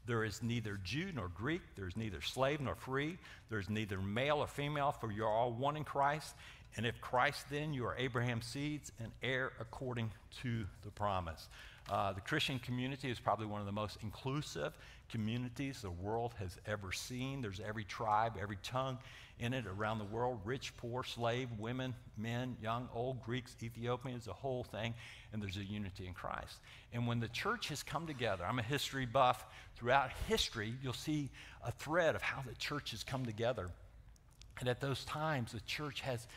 there 0.07 0.23
is 0.23 0.41
neither 0.41 0.79
Jew 0.83 1.11
nor 1.13 1.27
Greek. 1.27 1.61
There's 1.75 1.97
neither 1.97 2.21
slave 2.21 2.61
nor 2.61 2.75
free. 2.75 3.17
There's 3.49 3.69
neither 3.69 3.99
male 3.99 4.37
or 4.37 4.47
female, 4.47 4.93
for 4.93 5.11
you're 5.11 5.27
all 5.27 5.51
one 5.51 5.75
in 5.75 5.83
Christ. 5.83 6.33
And 6.77 6.85
if 6.85 7.01
Christ, 7.01 7.47
then 7.49 7.73
you 7.73 7.85
are 7.85 7.95
Abraham's 7.97 8.45
seeds 8.45 8.91
and 8.99 9.11
heir 9.23 9.51
according 9.59 10.11
to 10.43 10.65
the 10.83 10.91
promise. 10.91 11.49
Uh, 11.89 12.13
the 12.13 12.21
Christian 12.21 12.59
community 12.59 13.09
is 13.09 13.19
probably 13.19 13.47
one 13.47 13.59
of 13.59 13.65
the 13.65 13.71
most 13.71 13.97
inclusive 14.03 14.73
communities 15.09 15.81
the 15.81 15.89
world 15.89 16.33
has 16.37 16.57
ever 16.65 16.91
seen. 16.91 17.41
There's 17.41 17.59
every 17.59 17.85
tribe, 17.85 18.33
every 18.39 18.57
tongue 18.61 18.97
in 19.39 19.53
it 19.53 19.65
around 19.67 19.99
the 19.99 20.05
world 20.05 20.39
rich, 20.45 20.75
poor, 20.77 21.03
slave, 21.03 21.47
women, 21.57 21.95
men, 22.17 22.57
young, 22.61 22.89
old, 22.93 23.23
Greeks, 23.23 23.55
Ethiopians, 23.61 24.25
the 24.25 24.33
whole 24.33 24.63
thing. 24.63 24.93
And 25.31 25.41
there's 25.41 25.57
a 25.57 25.63
unity 25.63 26.07
in 26.07 26.13
Christ. 26.13 26.59
And 26.93 27.07
when 27.07 27.19
the 27.19 27.27
church 27.29 27.69
has 27.69 27.83
come 27.83 28.07
together, 28.07 28.43
I'm 28.45 28.59
a 28.59 28.63
history 28.63 29.05
buff. 29.05 29.45
Throughout 29.75 30.11
history, 30.27 30.73
you'll 30.83 30.93
see 30.93 31.29
a 31.65 31.71
thread 31.71 32.15
of 32.15 32.21
how 32.21 32.43
the 32.47 32.55
church 32.55 32.91
has 32.91 33.03
come 33.03 33.25
together. 33.25 33.69
And 34.59 34.67
at 34.67 34.81
those 34.81 35.05
times, 35.05 35.51
the 35.51 35.59
church 35.61 36.01
has 36.01 36.27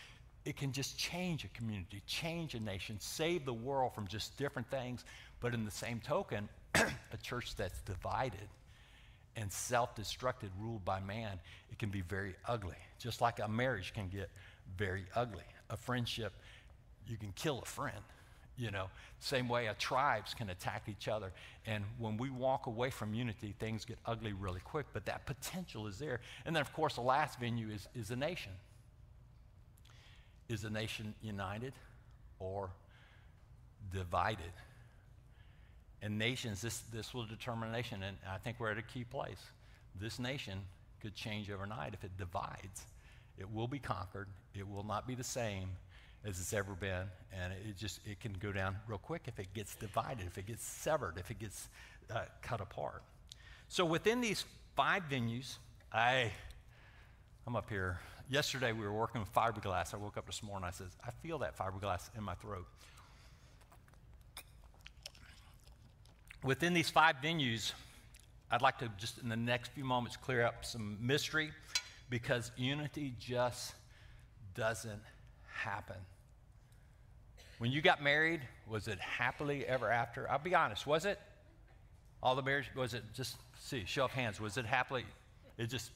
it 0.44 0.56
can 0.56 0.72
just 0.72 0.98
change 0.98 1.44
a 1.44 1.48
community, 1.48 2.02
change 2.06 2.54
a 2.54 2.60
nation, 2.60 2.96
save 2.98 3.44
the 3.44 3.52
world 3.52 3.94
from 3.94 4.06
just 4.06 4.36
different 4.36 4.70
things. 4.70 5.04
But 5.40 5.54
in 5.54 5.64
the 5.64 5.70
same 5.70 6.00
token, 6.00 6.48
a 6.74 7.16
church 7.22 7.56
that's 7.56 7.80
divided 7.82 8.48
and 9.36 9.52
self 9.52 9.94
destructed, 9.94 10.50
ruled 10.58 10.84
by 10.84 11.00
man, 11.00 11.38
it 11.70 11.78
can 11.78 11.90
be 11.90 12.00
very 12.00 12.34
ugly. 12.46 12.76
Just 12.98 13.20
like 13.20 13.38
a 13.38 13.48
marriage 13.48 13.92
can 13.94 14.08
get 14.08 14.30
very 14.76 15.04
ugly. 15.14 15.44
A 15.70 15.76
friendship, 15.76 16.32
you 17.06 17.16
can 17.16 17.32
kill 17.32 17.60
a 17.60 17.66
friend. 17.66 18.02
You 18.56 18.70
know, 18.70 18.88
same 19.20 19.48
way 19.48 19.68
a 19.68 19.74
tribes 19.74 20.34
can 20.34 20.50
attack 20.50 20.84
each 20.88 21.08
other. 21.08 21.32
And 21.64 21.84
when 21.98 22.18
we 22.18 22.28
walk 22.28 22.66
away 22.66 22.90
from 22.90 23.14
unity, 23.14 23.54
things 23.58 23.86
get 23.86 23.98
ugly 24.04 24.34
really 24.34 24.60
quick, 24.60 24.86
but 24.92 25.06
that 25.06 25.24
potential 25.24 25.86
is 25.86 25.98
there. 25.98 26.20
And 26.44 26.54
then, 26.54 26.60
of 26.60 26.72
course, 26.74 26.96
the 26.96 27.00
last 27.00 27.40
venue 27.40 27.70
is, 27.70 27.88
is 27.94 28.10
a 28.10 28.16
nation. 28.16 28.52
Is 30.50 30.64
a 30.64 30.70
nation 30.70 31.14
united 31.22 31.72
or 32.40 32.70
divided? 33.92 34.52
And 36.02 36.18
nations, 36.18 36.60
this, 36.60 36.78
this 36.92 37.14
will 37.14 37.24
determine 37.24 37.68
a 37.68 37.72
nation, 37.72 38.02
and 38.02 38.16
I 38.28 38.38
think 38.38 38.58
we're 38.58 38.72
at 38.72 38.78
a 38.78 38.82
key 38.82 39.04
place. 39.04 39.38
This 39.94 40.18
nation 40.18 40.58
could 41.00 41.14
change 41.14 41.52
overnight 41.52 41.94
if 41.94 42.02
it 42.02 42.10
divides. 42.18 42.84
It 43.38 43.48
will 43.48 43.68
be 43.68 43.78
conquered. 43.78 44.26
It 44.52 44.68
will 44.68 44.82
not 44.82 45.06
be 45.06 45.14
the 45.14 45.22
same 45.22 45.68
as 46.24 46.40
it's 46.40 46.52
ever 46.52 46.72
been, 46.74 47.04
and 47.32 47.52
it 47.52 47.76
just 47.78 48.00
it 48.04 48.18
can 48.18 48.32
go 48.32 48.50
down 48.50 48.76
real 48.88 48.98
quick 48.98 49.22
if 49.26 49.38
it 49.38 49.54
gets 49.54 49.76
divided, 49.76 50.26
if 50.26 50.36
it 50.36 50.48
gets 50.48 50.64
severed, 50.64 51.14
if 51.16 51.30
it 51.30 51.38
gets 51.38 51.68
uh, 52.12 52.22
cut 52.42 52.60
apart. 52.60 53.04
So 53.68 53.84
within 53.84 54.20
these 54.20 54.44
five 54.74 55.04
venues, 55.08 55.58
I 55.92 56.32
I'm 57.46 57.54
up 57.54 57.70
here. 57.70 58.00
Yesterday 58.30 58.70
we 58.70 58.84
were 58.84 58.92
working 58.92 59.20
with 59.20 59.34
fiberglass. 59.34 59.92
I 59.92 59.96
woke 59.96 60.16
up 60.16 60.24
this 60.24 60.40
morning. 60.40 60.64
I 60.64 60.70
said, 60.70 60.86
I 61.04 61.10
feel 61.10 61.38
that 61.40 61.58
fiberglass 61.58 62.10
in 62.16 62.22
my 62.22 62.34
throat. 62.36 62.64
Within 66.44 66.72
these 66.72 66.88
five 66.88 67.16
venues, 67.22 67.72
I'd 68.48 68.62
like 68.62 68.78
to 68.78 68.90
just 68.98 69.18
in 69.18 69.28
the 69.28 69.36
next 69.36 69.72
few 69.72 69.84
moments 69.84 70.16
clear 70.16 70.44
up 70.44 70.64
some 70.64 70.96
mystery 71.04 71.50
because 72.08 72.52
unity 72.56 73.14
just 73.18 73.74
doesn't 74.54 75.02
happen. 75.52 75.96
When 77.58 77.72
you 77.72 77.82
got 77.82 78.00
married, 78.00 78.42
was 78.68 78.86
it 78.86 79.00
happily 79.00 79.66
ever 79.66 79.90
after? 79.90 80.30
I'll 80.30 80.38
be 80.38 80.54
honest, 80.54 80.86
was 80.86 81.04
it? 81.04 81.18
All 82.22 82.36
the 82.36 82.42
marriage, 82.42 82.70
was 82.76 82.94
it 82.94 83.02
just, 83.12 83.36
see, 83.58 83.82
show 83.86 84.04
of 84.04 84.12
hands, 84.12 84.40
was 84.40 84.56
it 84.56 84.66
happily? 84.66 85.04
It 85.58 85.66
just, 85.66 85.90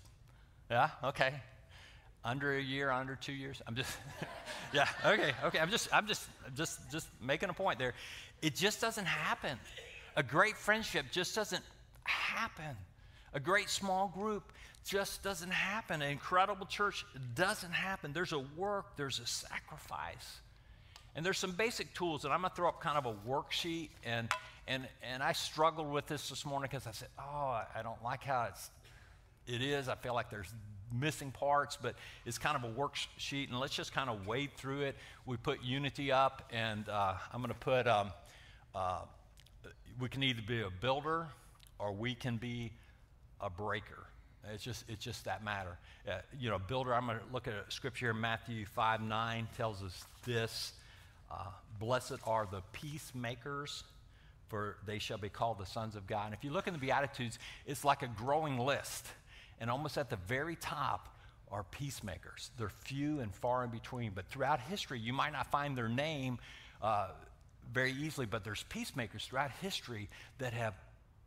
yeah, 0.68 0.90
okay. 1.04 1.34
Under 2.24 2.56
a 2.56 2.60
year, 2.60 2.90
under 2.90 3.16
two 3.16 3.32
years? 3.32 3.60
I'm 3.66 3.74
just, 3.74 3.96
yeah, 4.72 4.88
okay, 5.04 5.32
okay. 5.44 5.58
I'm 5.58 5.70
just, 5.70 5.88
I'm 5.92 6.06
just, 6.06 6.26
just, 6.56 6.90
just 6.90 7.06
making 7.20 7.50
a 7.50 7.52
point 7.52 7.78
there. 7.78 7.92
It 8.40 8.54
just 8.54 8.80
doesn't 8.80 9.04
happen. 9.04 9.58
A 10.16 10.22
great 10.22 10.56
friendship 10.56 11.06
just 11.10 11.34
doesn't 11.34 11.62
happen. 12.04 12.76
A 13.34 13.40
great 13.40 13.68
small 13.68 14.08
group 14.08 14.52
just 14.84 15.22
doesn't 15.22 15.50
happen. 15.50 16.02
An 16.02 16.10
incredible 16.10 16.66
church 16.66 17.04
doesn't 17.34 17.72
happen. 17.72 18.12
There's 18.12 18.32
a 18.32 18.38
work, 18.38 18.96
there's 18.96 19.18
a 19.18 19.26
sacrifice. 19.26 20.40
And 21.16 21.24
there's 21.24 21.38
some 21.38 21.52
basic 21.52 21.94
tools, 21.94 22.24
and 22.24 22.32
I'm 22.32 22.40
going 22.40 22.50
to 22.50 22.56
throw 22.56 22.68
up 22.68 22.80
kind 22.80 22.98
of 22.98 23.06
a 23.06 23.14
worksheet. 23.28 23.90
And, 24.04 24.28
and, 24.66 24.86
and 25.02 25.22
I 25.22 25.32
struggled 25.32 25.90
with 25.90 26.06
this 26.06 26.28
this 26.28 26.44
morning 26.44 26.68
because 26.70 26.86
I 26.86 26.92
said, 26.92 27.08
oh, 27.18 27.62
I 27.74 27.82
don't 27.82 28.02
like 28.02 28.24
how 28.24 28.46
it's, 28.48 28.70
it 29.46 29.62
is. 29.62 29.88
I 29.88 29.94
feel 29.94 30.14
like 30.14 30.30
there's 30.30 30.52
missing 30.98 31.30
parts, 31.30 31.76
but 31.80 31.94
it's 32.24 32.38
kind 32.38 32.56
of 32.56 32.64
a 32.64 32.72
worksheet. 32.72 33.48
And 33.48 33.58
let's 33.58 33.74
just 33.74 33.92
kind 33.92 34.08
of 34.08 34.26
wade 34.26 34.50
through 34.56 34.82
it. 34.82 34.96
We 35.26 35.36
put 35.36 35.62
unity 35.62 36.12
up, 36.12 36.50
and 36.52 36.88
uh, 36.88 37.14
I'm 37.32 37.40
going 37.40 37.52
to 37.52 37.58
put 37.58 37.86
um, 37.86 38.12
uh, 38.74 39.00
we 40.00 40.08
can 40.08 40.22
either 40.22 40.42
be 40.46 40.60
a 40.60 40.70
builder 40.70 41.26
or 41.78 41.92
we 41.92 42.14
can 42.14 42.36
be 42.36 42.72
a 43.40 43.50
breaker. 43.50 44.06
It's 44.52 44.62
just, 44.62 44.84
it's 44.88 45.02
just 45.02 45.24
that 45.24 45.42
matter. 45.42 45.78
Uh, 46.08 46.18
you 46.38 46.50
know, 46.50 46.58
builder, 46.58 46.94
I'm 46.94 47.06
going 47.06 47.18
to 47.18 47.24
look 47.32 47.48
at 47.48 47.54
a 47.54 47.70
scripture 47.70 48.06
here, 48.06 48.14
Matthew 48.14 48.66
5 48.66 49.00
9 49.00 49.48
tells 49.56 49.82
us 49.82 50.04
this 50.24 50.72
uh, 51.30 51.46
Blessed 51.78 52.18
are 52.26 52.46
the 52.50 52.62
peacemakers, 52.72 53.84
for 54.48 54.76
they 54.86 54.98
shall 54.98 55.18
be 55.18 55.28
called 55.28 55.58
the 55.58 55.66
sons 55.66 55.96
of 55.96 56.06
God. 56.06 56.26
And 56.26 56.34
if 56.34 56.44
you 56.44 56.50
look 56.50 56.66
in 56.66 56.74
the 56.74 56.78
Beatitudes, 56.78 57.38
it's 57.66 57.84
like 57.84 58.02
a 58.02 58.08
growing 58.08 58.58
list. 58.58 59.06
And 59.60 59.70
almost 59.70 59.98
at 59.98 60.10
the 60.10 60.16
very 60.28 60.56
top 60.56 61.08
are 61.50 61.64
peacemakers. 61.64 62.50
They're 62.58 62.72
few 62.84 63.20
and 63.20 63.34
far 63.34 63.64
in 63.64 63.70
between. 63.70 64.12
But 64.14 64.26
throughout 64.28 64.60
history, 64.60 64.98
you 64.98 65.12
might 65.12 65.32
not 65.32 65.50
find 65.50 65.76
their 65.76 65.88
name. 65.88 66.38
Uh, 66.82 67.08
very 67.72 67.92
easily, 67.92 68.26
but 68.26 68.44
there's 68.44 68.62
peacemakers 68.64 69.24
throughout 69.24 69.50
history 69.62 70.10
that 70.38 70.52
have 70.52 70.74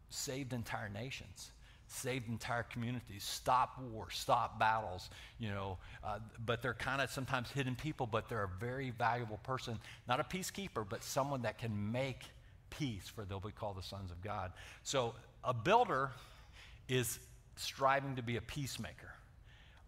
saved 0.10 0.54
entire 0.54 0.88
nations 0.88 1.52
saved 1.88 2.28
entire 2.30 2.64
communities, 2.64 3.24
stop 3.24 3.80
wars, 3.80 4.14
stop 4.16 4.60
battles, 4.60 5.10
you 5.40 5.50
know. 5.50 5.78
Uh, 6.04 6.20
but 6.46 6.62
they're 6.62 6.74
kind 6.74 7.02
of 7.02 7.10
sometimes 7.10 7.50
hidden 7.50 7.76
people, 7.76 8.06
but 8.06 8.30
they're 8.30 8.44
a 8.44 8.60
very 8.60 8.92
valuable 8.92 9.38
person, 9.44 9.80
not 10.08 10.20
a 10.20 10.24
peacekeeper, 10.24 10.86
but 10.88 11.04
someone 11.04 11.42
that 11.42 11.58
can 11.58 11.92
make 11.92 12.24
peace, 12.70 13.12
for 13.14 13.26
they'll 13.26 13.40
be 13.40 13.52
called 13.52 13.78
the 13.78 13.84
sons 13.84 14.12
of 14.12 14.22
God. 14.22 14.52
So 14.84 15.14
a 15.44 15.54
builder 15.54 16.12
is 16.90 17.20
striving 17.60 18.16
to 18.16 18.22
be 18.22 18.38
a 18.38 18.42
peacemaker. 18.42 19.14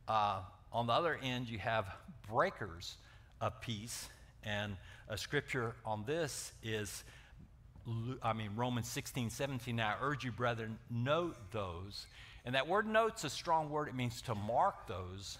Uh, 0.07 0.41
on 0.71 0.87
the 0.87 0.93
other 0.93 1.19
end, 1.21 1.49
you 1.49 1.59
have 1.59 1.85
breakers 2.29 2.95
of 3.41 3.59
peace, 3.61 4.09
and 4.43 4.75
a 5.07 5.17
scripture 5.17 5.75
on 5.85 6.03
this 6.05 6.51
is, 6.63 7.03
I 8.21 8.33
mean, 8.33 8.51
Romans 8.55 8.87
16, 8.87 9.29
17. 9.29 9.75
Now, 9.75 9.89
I 9.89 10.05
urge 10.05 10.23
you, 10.23 10.31
brethren, 10.31 10.77
note 10.89 11.35
those. 11.51 12.05
And 12.45 12.55
that 12.55 12.67
word 12.67 12.87
note's 12.87 13.23
a 13.23 13.29
strong 13.29 13.69
word. 13.69 13.87
It 13.87 13.95
means 13.95 14.21
to 14.23 14.35
mark 14.35 14.87
those 14.87 15.37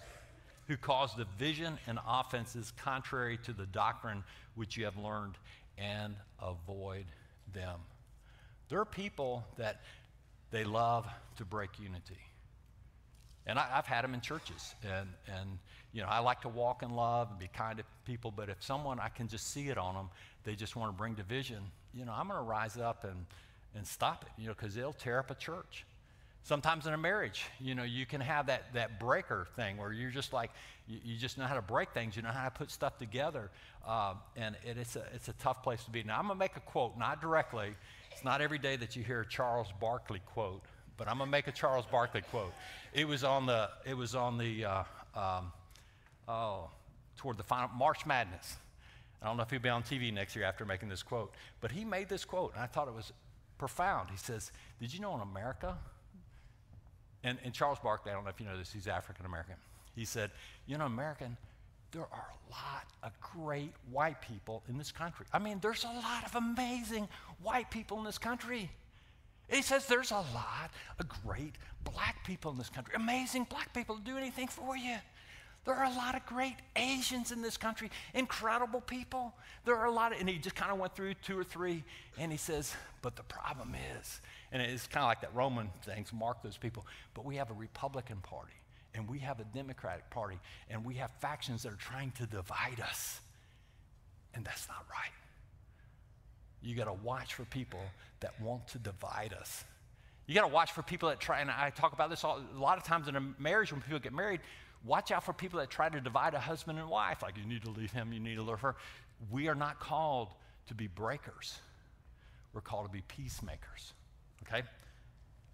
who 0.66 0.76
cause 0.76 1.14
division 1.14 1.78
and 1.86 1.98
offenses 2.06 2.72
contrary 2.76 3.38
to 3.44 3.52
the 3.52 3.66
doctrine 3.66 4.22
which 4.54 4.76
you 4.76 4.84
have 4.84 4.96
learned 4.96 5.34
and 5.78 6.14
avoid 6.40 7.06
them. 7.52 7.80
There 8.68 8.78
are 8.78 8.84
people 8.84 9.44
that 9.56 9.80
they 10.50 10.64
love 10.64 11.06
to 11.36 11.44
break 11.44 11.70
unity. 11.78 12.18
And 13.46 13.58
I, 13.58 13.66
have 13.68 13.86
had 13.86 14.04
them 14.04 14.14
in 14.14 14.20
churches. 14.20 14.74
And, 14.82 15.08
and, 15.26 15.58
you 15.92 16.02
know, 16.02 16.08
I 16.08 16.20
like 16.20 16.42
to 16.42 16.48
walk 16.48 16.82
in 16.82 16.90
love 16.90 17.28
and 17.30 17.38
be 17.38 17.48
kind 17.48 17.78
to 17.78 17.84
people, 18.04 18.30
but 18.30 18.48
if 18.48 18.62
someone, 18.62 19.00
I 19.00 19.08
can 19.08 19.28
just 19.28 19.52
see 19.52 19.68
it 19.68 19.78
on 19.78 19.94
them, 19.94 20.08
they 20.44 20.54
just 20.54 20.76
want 20.76 20.92
to 20.92 20.96
bring 20.96 21.14
division, 21.14 21.62
you 21.92 22.04
know, 22.04 22.12
I'm 22.12 22.28
going 22.28 22.38
to 22.38 22.44
rise 22.44 22.76
up 22.76 23.04
and, 23.04 23.26
and 23.74 23.86
stop 23.86 24.24
it, 24.24 24.40
you 24.40 24.48
know, 24.48 24.54
because 24.54 24.74
they'll 24.74 24.92
tear 24.92 25.18
up 25.18 25.30
a 25.30 25.34
church. 25.34 25.84
Sometimes 26.42 26.86
in 26.86 26.94
a 26.94 26.98
marriage, 26.98 27.44
you 27.60 27.74
know, 27.74 27.82
you 27.82 28.06
can 28.06 28.20
have 28.20 28.46
that, 28.46 28.72
that 28.72 28.98
breaker 28.98 29.46
thing 29.56 29.76
where 29.76 29.92
you're 29.92 30.10
just 30.10 30.32
like, 30.32 30.50
you, 30.86 30.98
you 31.04 31.16
just 31.16 31.36
know 31.36 31.44
how 31.44 31.54
to 31.54 31.62
break 31.62 31.92
things, 31.92 32.16
you 32.16 32.22
know 32.22 32.30
how 32.30 32.44
to 32.44 32.50
put 32.50 32.70
stuff 32.70 32.98
together. 32.98 33.50
Uh, 33.86 34.14
and 34.36 34.56
it, 34.64 34.78
it's, 34.78 34.96
a, 34.96 35.04
it's 35.14 35.28
a 35.28 35.34
tough 35.34 35.62
place 35.62 35.84
to 35.84 35.90
be. 35.90 36.02
Now, 36.02 36.18
I'm 36.18 36.26
going 36.26 36.36
to 36.36 36.38
make 36.38 36.56
a 36.56 36.60
quote, 36.60 36.98
not 36.98 37.20
directly. 37.20 37.74
It's 38.10 38.24
not 38.24 38.40
every 38.40 38.58
day 38.58 38.76
that 38.76 38.96
you 38.96 39.02
hear 39.02 39.20
a 39.20 39.26
Charles 39.26 39.68
Barkley 39.80 40.20
quote, 40.26 40.62
but 40.96 41.08
I'm 41.08 41.18
to 41.18 41.26
make 41.26 41.46
a 41.46 41.52
Charles 41.52 41.86
Barkley 41.86 42.22
quote. 42.22 42.52
It 42.92 43.06
was 43.06 43.24
on 43.24 43.46
the, 43.46 43.70
it 43.86 43.96
was 43.96 44.14
on 44.14 44.38
the, 44.38 44.64
uh, 44.64 44.82
um, 45.14 45.52
oh, 46.28 46.70
toward 47.16 47.36
the 47.36 47.42
final, 47.42 47.68
March 47.76 48.06
Madness. 48.06 48.56
I 49.22 49.26
don't 49.26 49.36
know 49.36 49.42
if 49.42 49.50
he'll 49.50 49.60
be 49.60 49.68
on 49.68 49.82
TV 49.82 50.12
next 50.12 50.34
year 50.34 50.44
after 50.44 50.64
making 50.64 50.88
this 50.88 51.02
quote, 51.02 51.34
but 51.60 51.70
he 51.70 51.84
made 51.84 52.08
this 52.08 52.24
quote, 52.24 52.54
and 52.54 52.62
I 52.62 52.66
thought 52.66 52.88
it 52.88 52.94
was 52.94 53.12
profound. 53.58 54.08
He 54.10 54.16
says, 54.16 54.50
Did 54.80 54.94
you 54.94 55.00
know 55.00 55.14
in 55.14 55.20
America, 55.20 55.76
and, 57.22 57.38
and 57.44 57.52
Charles 57.52 57.78
Barkley, 57.78 58.12
I 58.12 58.14
don't 58.14 58.24
know 58.24 58.30
if 58.30 58.40
you 58.40 58.46
know 58.46 58.56
this, 58.56 58.72
he's 58.72 58.86
African 58.86 59.26
American. 59.26 59.56
He 59.94 60.04
said, 60.04 60.30
You 60.66 60.78
know, 60.78 60.86
American, 60.86 61.36
there 61.92 62.02
are 62.02 62.28
a 62.30 62.50
lot 62.50 62.86
of 63.02 63.12
great 63.20 63.72
white 63.90 64.20
people 64.20 64.62
in 64.68 64.78
this 64.78 64.92
country. 64.92 65.26
I 65.32 65.38
mean, 65.38 65.58
there's 65.60 65.84
a 65.84 65.88
lot 65.88 66.24
of 66.24 66.34
amazing 66.34 67.08
white 67.42 67.70
people 67.70 67.98
in 67.98 68.04
this 68.04 68.18
country. 68.18 68.70
He 69.48 69.62
says 69.62 69.86
there's 69.86 70.12
a 70.12 70.24
lot 70.34 70.70
of 70.98 71.08
great 71.24 71.54
black 71.82 72.24
people 72.24 72.52
in 72.52 72.58
this 72.58 72.68
country, 72.68 72.94
amazing 72.94 73.46
black 73.50 73.74
people 73.74 73.96
to 73.96 74.02
do 74.02 74.16
anything 74.16 74.46
for 74.46 74.76
you. 74.76 74.96
There 75.64 75.74
are 75.74 75.84
a 75.84 75.94
lot 75.94 76.14
of 76.14 76.24
great 76.24 76.56
Asians 76.76 77.32
in 77.32 77.42
this 77.42 77.56
country, 77.56 77.90
incredible 78.14 78.80
people. 78.80 79.34
There 79.64 79.76
are 79.76 79.86
a 79.86 79.90
lot 79.90 80.12
of, 80.12 80.20
and 80.20 80.28
he 80.28 80.38
just 80.38 80.56
kind 80.56 80.72
of 80.72 80.78
went 80.78 80.94
through 80.94 81.14
two 81.14 81.38
or 81.38 81.44
three, 81.44 81.84
and 82.18 82.32
he 82.32 82.38
says, 82.38 82.74
but 83.02 83.14
the 83.16 83.22
problem 83.24 83.74
is, 83.98 84.20
and 84.52 84.62
it's 84.62 84.86
kind 84.86 85.04
of 85.04 85.08
like 85.08 85.20
that 85.20 85.34
Roman 85.34 85.68
things, 85.84 86.12
mark 86.12 86.42
those 86.42 86.56
people, 86.56 86.86
but 87.12 87.26
we 87.26 87.36
have 87.36 87.50
a 87.50 87.54
Republican 87.54 88.18
Party, 88.22 88.54
and 88.94 89.08
we 89.08 89.18
have 89.20 89.40
a 89.40 89.44
Democratic 89.44 90.10
Party, 90.10 90.38
and 90.68 90.84
we 90.84 90.94
have 90.94 91.10
factions 91.20 91.62
that 91.62 91.72
are 91.72 91.76
trying 91.76 92.10
to 92.12 92.26
divide 92.26 92.80
us. 92.80 93.20
And 94.34 94.44
that's 94.44 94.66
not 94.68 94.84
right. 94.90 95.12
You 96.62 96.74
got 96.74 96.86
to 96.86 96.92
watch 96.92 97.34
for 97.34 97.44
people 97.44 97.80
that 98.20 98.38
want 98.40 98.66
to 98.68 98.78
divide 98.78 99.32
us. 99.32 99.64
You 100.26 100.34
got 100.34 100.42
to 100.42 100.48
watch 100.48 100.72
for 100.72 100.82
people 100.82 101.08
that 101.08 101.20
try, 101.20 101.40
and 101.40 101.50
I 101.50 101.70
talk 101.70 101.92
about 101.92 102.10
this 102.10 102.22
all, 102.22 102.40
a 102.54 102.58
lot 102.58 102.78
of 102.78 102.84
times 102.84 103.08
in 103.08 103.16
a 103.16 103.22
marriage 103.38 103.72
when 103.72 103.80
people 103.80 103.98
get 103.98 104.12
married, 104.12 104.40
watch 104.84 105.10
out 105.10 105.24
for 105.24 105.32
people 105.32 105.58
that 105.60 105.70
try 105.70 105.88
to 105.88 106.00
divide 106.00 106.34
a 106.34 106.40
husband 106.40 106.78
and 106.78 106.88
wife. 106.88 107.22
Like, 107.22 107.36
you 107.36 107.44
need 107.44 107.62
to 107.64 107.70
leave 107.70 107.92
him, 107.92 108.12
you 108.12 108.20
need 108.20 108.36
to 108.36 108.42
leave 108.42 108.60
her. 108.60 108.76
We 109.30 109.48
are 109.48 109.54
not 109.54 109.80
called 109.80 110.28
to 110.68 110.74
be 110.74 110.86
breakers, 110.86 111.58
we're 112.52 112.60
called 112.60 112.86
to 112.86 112.92
be 112.92 113.02
peacemakers. 113.08 113.92
Okay? 114.46 114.62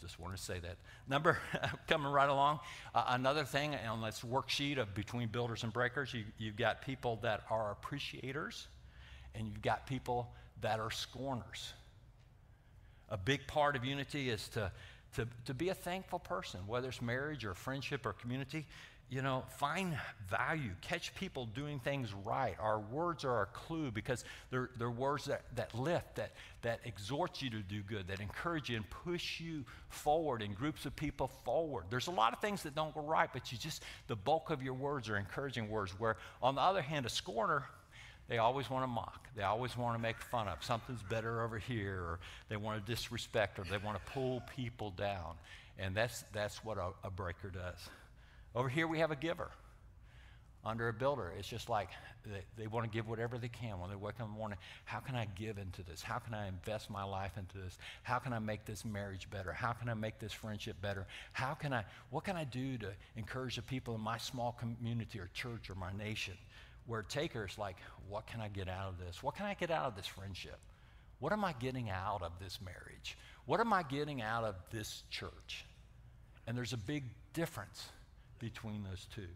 Just 0.00 0.20
want 0.20 0.36
to 0.36 0.42
say 0.42 0.58
that. 0.60 0.76
Number, 1.08 1.38
coming 1.88 2.12
right 2.12 2.28
along, 2.28 2.60
uh, 2.94 3.04
another 3.08 3.44
thing 3.44 3.74
on 3.74 4.02
this 4.02 4.20
worksheet 4.20 4.78
of 4.78 4.94
between 4.94 5.28
builders 5.28 5.64
and 5.64 5.72
breakers, 5.72 6.12
you, 6.12 6.24
you've 6.38 6.56
got 6.56 6.82
people 6.82 7.18
that 7.22 7.42
are 7.50 7.72
appreciators 7.72 8.68
and 9.34 9.46
you've 9.46 9.62
got 9.62 9.86
people 9.86 10.30
that 10.60 10.80
are 10.80 10.90
scorners. 10.90 11.72
A 13.08 13.16
big 13.16 13.46
part 13.46 13.76
of 13.76 13.84
unity 13.84 14.30
is 14.30 14.48
to, 14.48 14.70
to, 15.14 15.26
to 15.46 15.54
be 15.54 15.68
a 15.68 15.74
thankful 15.74 16.18
person, 16.18 16.60
whether 16.66 16.88
it's 16.88 17.00
marriage 17.00 17.44
or 17.44 17.54
friendship 17.54 18.04
or 18.04 18.12
community. 18.12 18.66
You 19.08 19.22
know, 19.22 19.44
find 19.58 19.96
value, 20.28 20.72
catch 20.80 21.14
people 21.14 21.46
doing 21.46 21.78
things 21.78 22.12
right. 22.12 22.56
Our 22.58 22.80
words 22.80 23.24
are 23.24 23.42
a 23.42 23.46
clue 23.46 23.92
because 23.92 24.24
they're, 24.50 24.70
they're 24.78 24.90
words 24.90 25.26
that, 25.26 25.42
that 25.54 25.72
lift, 25.78 26.16
that, 26.16 26.32
that 26.62 26.80
exhort 26.84 27.40
you 27.40 27.48
to 27.50 27.60
do 27.60 27.82
good, 27.82 28.08
that 28.08 28.18
encourage 28.18 28.68
you 28.68 28.76
and 28.76 28.90
push 28.90 29.38
you 29.38 29.64
forward 29.90 30.42
in 30.42 30.54
groups 30.54 30.86
of 30.86 30.96
people 30.96 31.30
forward. 31.44 31.84
There's 31.88 32.08
a 32.08 32.12
lot 32.12 32.32
of 32.32 32.40
things 32.40 32.64
that 32.64 32.74
don't 32.74 32.92
go 32.94 33.00
right, 33.00 33.30
but 33.32 33.52
you 33.52 33.58
just, 33.58 33.84
the 34.08 34.16
bulk 34.16 34.50
of 34.50 34.60
your 34.60 34.74
words 34.74 35.08
are 35.08 35.16
encouraging 35.16 35.68
words. 35.70 35.92
Where, 36.00 36.16
on 36.42 36.56
the 36.56 36.62
other 36.62 36.82
hand, 36.82 37.06
a 37.06 37.08
scorner, 37.08 37.64
they 38.28 38.38
always 38.38 38.68
want 38.68 38.82
to 38.82 38.88
mock. 38.88 39.28
They 39.36 39.44
always 39.44 39.76
want 39.76 39.96
to 39.96 40.02
make 40.02 40.20
fun 40.20 40.48
of. 40.48 40.64
Something's 40.64 41.04
better 41.04 41.44
over 41.44 41.58
here, 41.58 42.00
or 42.00 42.18
they 42.48 42.56
want 42.56 42.84
to 42.84 42.92
disrespect, 42.92 43.60
or 43.60 43.64
they 43.70 43.78
want 43.78 44.04
to 44.04 44.12
pull 44.12 44.42
people 44.56 44.90
down. 44.90 45.34
And 45.78 45.94
that's, 45.94 46.24
that's 46.32 46.64
what 46.64 46.76
a, 46.76 46.90
a 47.04 47.10
breaker 47.10 47.50
does. 47.50 47.88
Over 48.56 48.68
here, 48.68 48.88
we 48.88 48.98
have 48.98 49.12
a 49.12 49.16
giver. 49.16 49.50
Under 50.64 50.88
a 50.88 50.92
builder, 50.92 51.32
it's 51.38 51.46
just 51.46 51.68
like 51.68 51.90
they, 52.24 52.40
they 52.56 52.66
want 52.66 52.84
to 52.84 52.90
give 52.90 53.06
whatever 53.06 53.38
they 53.38 53.46
can 53.46 53.78
when 53.78 53.88
they 53.88 53.94
wake 53.94 54.14
up 54.14 54.26
in 54.26 54.32
the 54.32 54.38
morning. 54.38 54.58
How 54.84 54.98
can 54.98 55.14
I 55.14 55.28
give 55.36 55.58
into 55.58 55.84
this? 55.84 56.02
How 56.02 56.18
can 56.18 56.34
I 56.34 56.48
invest 56.48 56.90
my 56.90 57.04
life 57.04 57.30
into 57.36 57.58
this? 57.58 57.78
How 58.02 58.18
can 58.18 58.32
I 58.32 58.40
make 58.40 58.64
this 58.64 58.84
marriage 58.84 59.30
better? 59.30 59.52
How 59.52 59.72
can 59.72 59.88
I 59.88 59.94
make 59.94 60.18
this 60.18 60.32
friendship 60.32 60.82
better? 60.82 61.06
How 61.32 61.54
can 61.54 61.72
I, 61.72 61.84
what 62.10 62.24
can 62.24 62.34
I 62.34 62.42
do 62.42 62.78
to 62.78 62.88
encourage 63.14 63.54
the 63.54 63.62
people 63.62 63.94
in 63.94 64.00
my 64.00 64.18
small 64.18 64.58
community 64.58 65.20
or 65.20 65.30
church 65.34 65.70
or 65.70 65.76
my 65.76 65.92
nation? 65.92 66.34
where 66.86 67.02
taker's 67.02 67.58
like, 67.58 67.76
what 68.08 68.26
can 68.26 68.40
I 68.40 68.48
get 68.48 68.68
out 68.68 68.88
of 68.88 68.98
this? 68.98 69.22
What 69.22 69.34
can 69.34 69.46
I 69.46 69.54
get 69.54 69.70
out 69.70 69.86
of 69.86 69.96
this 69.96 70.06
friendship? 70.06 70.58
What 71.18 71.32
am 71.32 71.44
I 71.44 71.52
getting 71.52 71.90
out 71.90 72.22
of 72.22 72.32
this 72.40 72.60
marriage? 72.64 73.18
What 73.44 73.60
am 73.60 73.72
I 73.72 73.82
getting 73.82 74.22
out 74.22 74.44
of 74.44 74.54
this 74.70 75.02
church? 75.10 75.64
And 76.46 76.56
there's 76.56 76.72
a 76.72 76.78
big 76.78 77.04
difference 77.32 77.88
between 78.38 78.84
those 78.84 79.06
two. 79.14 79.28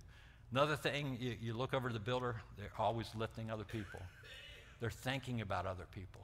Another 0.52 0.76
thing, 0.76 1.16
you, 1.20 1.36
you 1.40 1.54
look 1.54 1.74
over 1.74 1.92
the 1.92 2.00
builder, 2.00 2.36
they're 2.58 2.72
always 2.78 3.06
lifting 3.14 3.50
other 3.50 3.64
people. 3.64 4.00
They're 4.80 4.90
thinking 4.90 5.40
about 5.40 5.66
other 5.66 5.86
people. 5.92 6.22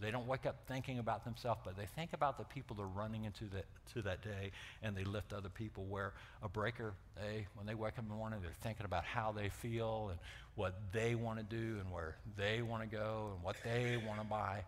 They 0.00 0.10
don't 0.10 0.26
wake 0.26 0.44
up 0.44 0.56
thinking 0.68 0.98
about 0.98 1.24
themselves, 1.24 1.60
but 1.64 1.76
they 1.76 1.86
think 1.86 2.12
about 2.12 2.36
the 2.36 2.44
people 2.44 2.76
they're 2.76 2.86
running 2.86 3.24
into 3.24 3.44
that, 3.54 3.64
to 3.94 4.02
that 4.02 4.22
day, 4.22 4.50
and 4.82 4.94
they 4.94 5.04
lift 5.04 5.32
other 5.32 5.48
people. 5.48 5.84
Where 5.84 6.12
a 6.42 6.48
breaker, 6.48 6.92
they, 7.16 7.46
when 7.54 7.66
they 7.66 7.74
wake 7.74 7.94
up 7.98 8.04
in 8.04 8.08
the 8.08 8.14
morning, 8.14 8.40
they're 8.42 8.50
thinking 8.60 8.84
about 8.84 9.04
how 9.04 9.32
they 9.32 9.48
feel 9.48 10.08
and 10.10 10.18
what 10.54 10.74
they 10.92 11.14
want 11.14 11.38
to 11.38 11.44
do 11.44 11.78
and 11.80 11.90
where 11.90 12.16
they 12.36 12.60
want 12.62 12.82
to 12.82 12.88
go 12.88 13.32
and 13.34 13.42
what 13.42 13.56
they 13.64 13.96
want 14.06 14.20
to 14.20 14.26
buy. 14.26 14.64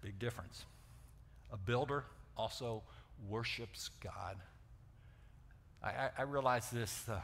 Big 0.00 0.18
difference. 0.18 0.64
A 1.52 1.56
builder 1.56 2.04
also 2.36 2.82
worships 3.28 3.90
God. 4.00 4.36
I, 5.82 6.10
I, 6.16 6.22
realized 6.22 6.72
this 6.72 7.06
uh, 7.08 7.14
a 7.14 7.22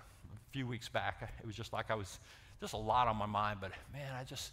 few 0.51 0.67
weeks 0.67 0.89
back. 0.89 1.33
It 1.41 1.47
was 1.47 1.55
just 1.55 1.73
like 1.73 1.91
I 1.91 1.95
was, 1.95 2.19
just 2.61 2.75
a 2.75 2.79
lot 2.79 3.07
on 3.07 3.17
my 3.17 3.27
mind, 3.27 3.59
but 3.61 3.71
man, 3.93 4.13
I 4.19 4.25
just, 4.25 4.51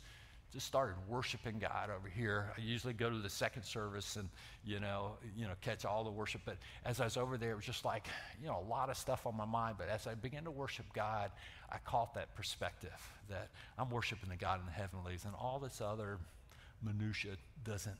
just 0.53 0.67
started 0.67 0.95
worshiping 1.09 1.57
God 1.57 1.89
over 1.89 2.07
here. 2.07 2.51
I 2.55 2.61
usually 2.61 2.93
go 2.93 3.09
to 3.09 3.17
the 3.17 3.29
second 3.29 3.63
service 3.63 4.15
and, 4.15 4.29
you 4.63 4.79
know, 4.79 5.13
you 5.35 5.45
know, 5.45 5.53
catch 5.61 5.85
all 5.85 6.03
the 6.03 6.11
worship. 6.11 6.41
But 6.45 6.57
as 6.85 7.01
I 7.01 7.05
was 7.05 7.17
over 7.17 7.35
there, 7.37 7.51
it 7.51 7.55
was 7.55 7.65
just 7.65 7.83
like, 7.83 8.07
you 8.39 8.47
know, 8.47 8.63
a 8.63 8.69
lot 8.69 8.89
of 8.89 8.97
stuff 8.97 9.25
on 9.25 9.35
my 9.35 9.45
mind. 9.45 9.77
But 9.79 9.89
as 9.89 10.05
I 10.05 10.13
began 10.13 10.43
to 10.43 10.51
worship 10.51 10.85
God, 10.93 11.31
I 11.71 11.77
caught 11.79 12.13
that 12.13 12.33
perspective 12.35 12.93
that 13.27 13.49
I'm 13.79 13.89
worshiping 13.89 14.29
the 14.29 14.35
God 14.35 14.59
in 14.59 14.67
the 14.67 14.71
heavenlies 14.71 15.25
and 15.25 15.33
all 15.33 15.57
this 15.57 15.81
other 15.81 16.19
minutia 16.83 17.31
doesn't 17.63 17.97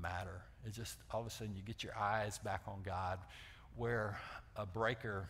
matter. 0.00 0.42
It 0.66 0.74
just 0.74 0.98
all 1.10 1.22
of 1.22 1.26
a 1.26 1.30
sudden 1.30 1.54
you 1.56 1.62
get 1.62 1.82
your 1.82 1.96
eyes 1.96 2.38
back 2.38 2.60
on 2.68 2.82
God 2.84 3.18
where 3.76 4.18
a 4.56 4.66
breaker 4.66 5.28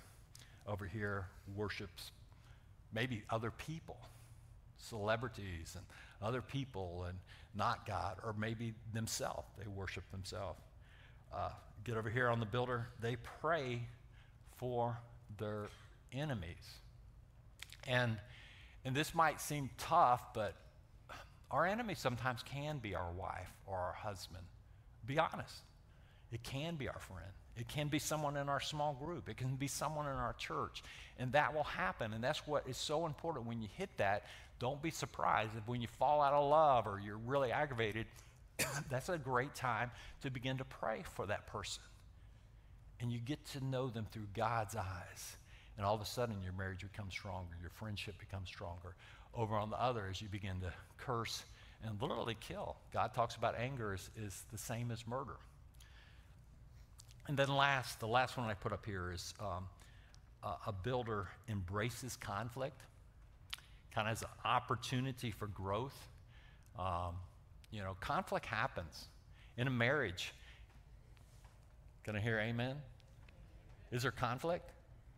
over 0.66 0.86
here 0.86 1.26
worships 1.56 2.12
maybe 2.92 3.22
other 3.30 3.50
people, 3.50 3.98
celebrities 4.76 5.74
and 5.76 5.84
other 6.22 6.42
people 6.42 7.04
and 7.08 7.18
not 7.54 7.86
God, 7.86 8.16
or 8.24 8.34
maybe 8.38 8.74
themselves. 8.92 9.48
They 9.58 9.66
worship 9.66 10.08
themselves. 10.10 10.60
Uh, 11.34 11.50
get 11.84 11.96
over 11.96 12.08
here 12.08 12.28
on 12.28 12.40
the 12.40 12.46
builder, 12.46 12.88
they 13.00 13.16
pray 13.40 13.82
for 14.56 14.98
their 15.38 15.68
enemies. 16.12 16.80
And, 17.86 18.16
and 18.84 18.94
this 18.94 19.14
might 19.14 19.40
seem 19.40 19.70
tough, 19.78 20.32
but 20.34 20.54
our 21.50 21.66
enemy 21.66 21.94
sometimes 21.94 22.42
can 22.42 22.78
be 22.78 22.94
our 22.94 23.10
wife 23.12 23.50
or 23.66 23.76
our 23.76 23.92
husband. 23.92 24.44
Be 25.06 25.18
honest. 25.18 25.54
It 26.30 26.42
can 26.42 26.76
be 26.76 26.88
our 26.88 26.98
friend. 26.98 27.30
It 27.58 27.68
can 27.68 27.88
be 27.88 27.98
someone 27.98 28.36
in 28.36 28.48
our 28.48 28.60
small 28.60 28.94
group. 28.94 29.28
It 29.28 29.36
can 29.36 29.56
be 29.56 29.66
someone 29.66 30.06
in 30.06 30.12
our 30.12 30.34
church. 30.34 30.82
And 31.18 31.32
that 31.32 31.54
will 31.54 31.64
happen. 31.64 32.12
And 32.12 32.22
that's 32.22 32.46
what 32.46 32.68
is 32.68 32.76
so 32.76 33.06
important. 33.06 33.46
When 33.46 33.60
you 33.60 33.68
hit 33.76 33.90
that, 33.96 34.24
don't 34.58 34.80
be 34.80 34.90
surprised 34.90 35.50
if 35.56 35.66
when 35.66 35.80
you 35.80 35.88
fall 35.98 36.20
out 36.20 36.32
of 36.32 36.48
love 36.48 36.86
or 36.86 37.00
you're 37.04 37.18
really 37.18 37.52
aggravated, 37.52 38.06
that's 38.90 39.08
a 39.08 39.18
great 39.18 39.54
time 39.54 39.90
to 40.22 40.30
begin 40.30 40.58
to 40.58 40.64
pray 40.64 41.02
for 41.14 41.26
that 41.26 41.46
person. 41.46 41.82
And 43.00 43.12
you 43.12 43.18
get 43.18 43.44
to 43.52 43.64
know 43.64 43.88
them 43.88 44.06
through 44.10 44.26
God's 44.34 44.74
eyes. 44.76 45.36
And 45.76 45.86
all 45.86 45.94
of 45.94 46.00
a 46.00 46.06
sudden, 46.06 46.42
your 46.42 46.52
marriage 46.52 46.80
becomes 46.80 47.12
stronger, 47.12 47.54
your 47.60 47.70
friendship 47.70 48.18
becomes 48.18 48.48
stronger. 48.48 48.94
Over 49.34 49.56
on 49.56 49.70
the 49.70 49.80
other, 49.80 50.08
as 50.10 50.20
you 50.20 50.28
begin 50.28 50.60
to 50.60 50.72
curse 50.96 51.44
and 51.84 52.00
literally 52.02 52.36
kill. 52.40 52.76
God 52.92 53.14
talks 53.14 53.36
about 53.36 53.56
anger 53.56 53.94
is, 53.94 54.10
is 54.16 54.44
the 54.50 54.58
same 54.58 54.90
as 54.90 55.06
murder. 55.06 55.36
And 57.28 57.36
then 57.36 57.48
last, 57.54 58.00
the 58.00 58.08
last 58.08 58.38
one 58.38 58.48
I 58.48 58.54
put 58.54 58.72
up 58.72 58.86
here 58.86 59.12
is 59.12 59.34
um, 59.38 59.66
a, 60.42 60.68
a 60.68 60.72
builder 60.72 61.28
embraces 61.48 62.16
conflict, 62.16 62.80
kind 63.94 64.08
of 64.08 64.12
as 64.12 64.22
an 64.22 64.28
opportunity 64.46 65.30
for 65.30 65.46
growth. 65.48 66.08
Um, 66.78 67.16
you 67.70 67.82
know, 67.82 67.96
conflict 68.00 68.46
happens 68.46 69.08
in 69.58 69.66
a 69.66 69.70
marriage. 69.70 70.32
Gonna 72.04 72.20
hear 72.20 72.38
amen? 72.40 72.76
Is 73.92 74.02
there 74.02 74.10
conflict? 74.10 74.70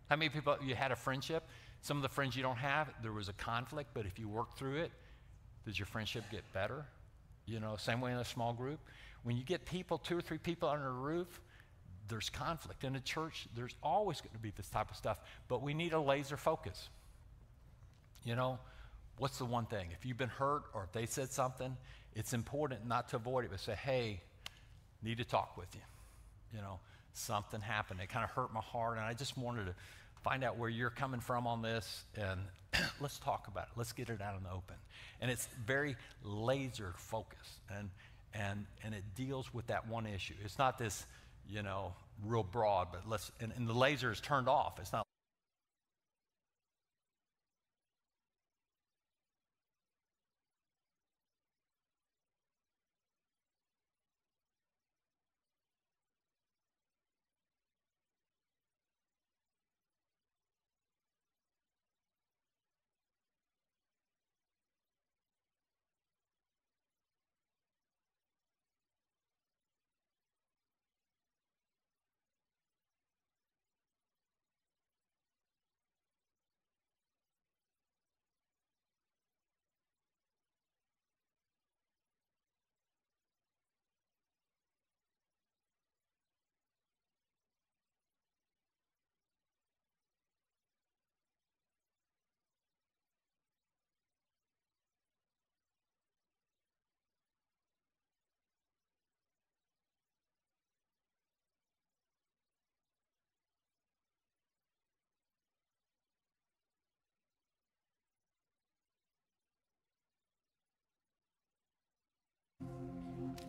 How 0.08 0.16
many 0.16 0.30
people 0.30 0.56
you 0.64 0.74
had 0.74 0.90
a 0.90 0.96
friendship? 0.96 1.44
Some 1.80 1.96
of 1.96 2.02
the 2.02 2.08
friends 2.08 2.34
you 2.34 2.42
don't 2.42 2.58
have, 2.58 2.92
there 3.02 3.12
was 3.12 3.28
a 3.28 3.32
conflict, 3.34 3.90
but 3.94 4.04
if 4.04 4.18
you 4.18 4.28
work 4.28 4.56
through 4.56 4.78
it, 4.78 4.90
does 5.64 5.78
your 5.78 5.86
friendship 5.86 6.24
get 6.32 6.42
better? 6.52 6.84
You 7.46 7.60
know, 7.60 7.76
same 7.76 8.00
way 8.00 8.10
in 8.10 8.18
a 8.18 8.24
small 8.24 8.52
group. 8.52 8.80
When 9.22 9.36
you 9.36 9.44
get 9.44 9.64
people, 9.64 9.98
two 9.98 10.18
or 10.18 10.20
three 10.20 10.38
people 10.38 10.68
under 10.68 10.88
a 10.88 10.92
roof, 10.92 11.40
there's 12.10 12.28
conflict. 12.28 12.84
In 12.84 12.96
a 12.96 13.00
church, 13.00 13.46
there's 13.56 13.74
always 13.82 14.20
going 14.20 14.32
to 14.32 14.38
be 14.38 14.52
this 14.56 14.68
type 14.68 14.90
of 14.90 14.96
stuff, 14.96 15.18
but 15.48 15.62
we 15.62 15.72
need 15.72 15.94
a 15.94 16.00
laser 16.00 16.36
focus. 16.36 16.90
You 18.24 18.36
know, 18.36 18.58
what's 19.16 19.38
the 19.38 19.46
one 19.46 19.64
thing? 19.64 19.88
If 19.98 20.04
you've 20.04 20.18
been 20.18 20.28
hurt 20.28 20.64
or 20.74 20.84
if 20.84 20.92
they 20.92 21.06
said 21.06 21.30
something, 21.30 21.76
it's 22.14 22.34
important 22.34 22.86
not 22.86 23.08
to 23.10 23.16
avoid 23.16 23.44
it, 23.44 23.50
but 23.50 23.60
say, 23.60 23.74
hey, 23.74 24.20
need 25.02 25.18
to 25.18 25.24
talk 25.24 25.56
with 25.56 25.74
you. 25.74 25.80
You 26.54 26.60
know, 26.60 26.80
something 27.14 27.60
happened. 27.60 28.00
It 28.00 28.08
kind 28.08 28.24
of 28.24 28.30
hurt 28.30 28.52
my 28.52 28.60
heart, 28.60 28.96
and 28.96 29.06
I 29.06 29.14
just 29.14 29.38
wanted 29.38 29.66
to 29.66 29.74
find 30.22 30.44
out 30.44 30.58
where 30.58 30.68
you're 30.68 30.90
coming 30.90 31.20
from 31.20 31.46
on 31.46 31.62
this, 31.62 32.04
and 32.16 32.40
let's 33.00 33.18
talk 33.18 33.48
about 33.48 33.64
it. 33.64 33.70
Let's 33.76 33.92
get 33.92 34.10
it 34.10 34.20
out 34.20 34.36
in 34.36 34.42
the 34.42 34.50
open. 34.50 34.76
And 35.20 35.30
it's 35.30 35.48
very 35.64 35.96
laser 36.24 36.92
focused, 36.96 37.60
and 37.74 37.88
and 38.34 38.66
and 38.84 38.94
it 38.94 39.02
deals 39.16 39.52
with 39.52 39.66
that 39.68 39.88
one 39.88 40.06
issue. 40.06 40.34
It's 40.44 40.58
not 40.58 40.78
this, 40.78 41.04
you 41.50 41.62
know, 41.62 41.92
real 42.24 42.42
broad, 42.42 42.88
but 42.92 43.08
let's 43.08 43.32
and, 43.40 43.52
and 43.56 43.68
the 43.68 43.74
laser 43.74 44.12
is 44.12 44.20
turned 44.20 44.48
off. 44.48 44.78
It's 44.78 44.92
not. 44.92 45.04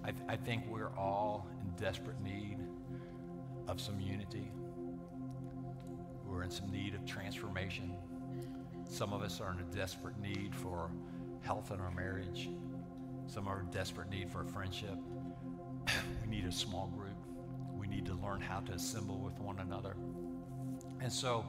I, 0.03 0.11
th- 0.11 0.23
I 0.27 0.35
think 0.35 0.65
we're 0.67 0.95
all 0.97 1.47
in 1.61 1.69
desperate 1.83 2.19
need 2.21 2.57
of 3.67 3.79
some 3.79 3.99
unity. 3.99 4.51
We're 6.25 6.43
in 6.43 6.51
some 6.51 6.71
need 6.71 6.95
of 6.95 7.05
transformation. 7.05 7.93
Some 8.89 9.13
of 9.13 9.21
us 9.21 9.39
are 9.39 9.51
in 9.51 9.59
a 9.59 9.75
desperate 9.75 10.19
need 10.19 10.55
for 10.55 10.89
health 11.41 11.71
in 11.71 11.79
our 11.79 11.91
marriage. 11.91 12.49
Some 13.27 13.47
are 13.47 13.59
in 13.59 13.67
desperate 13.67 14.09
need 14.09 14.29
for 14.29 14.41
a 14.41 14.45
friendship. 14.45 14.97
we 16.23 16.29
need 16.29 16.45
a 16.45 16.51
small 16.51 16.87
group. 16.87 17.15
We 17.77 17.87
need 17.87 18.05
to 18.07 18.13
learn 18.15 18.41
how 18.41 18.59
to 18.61 18.73
assemble 18.73 19.19
with 19.19 19.39
one 19.39 19.59
another. 19.59 19.95
And 20.99 21.11
so, 21.11 21.45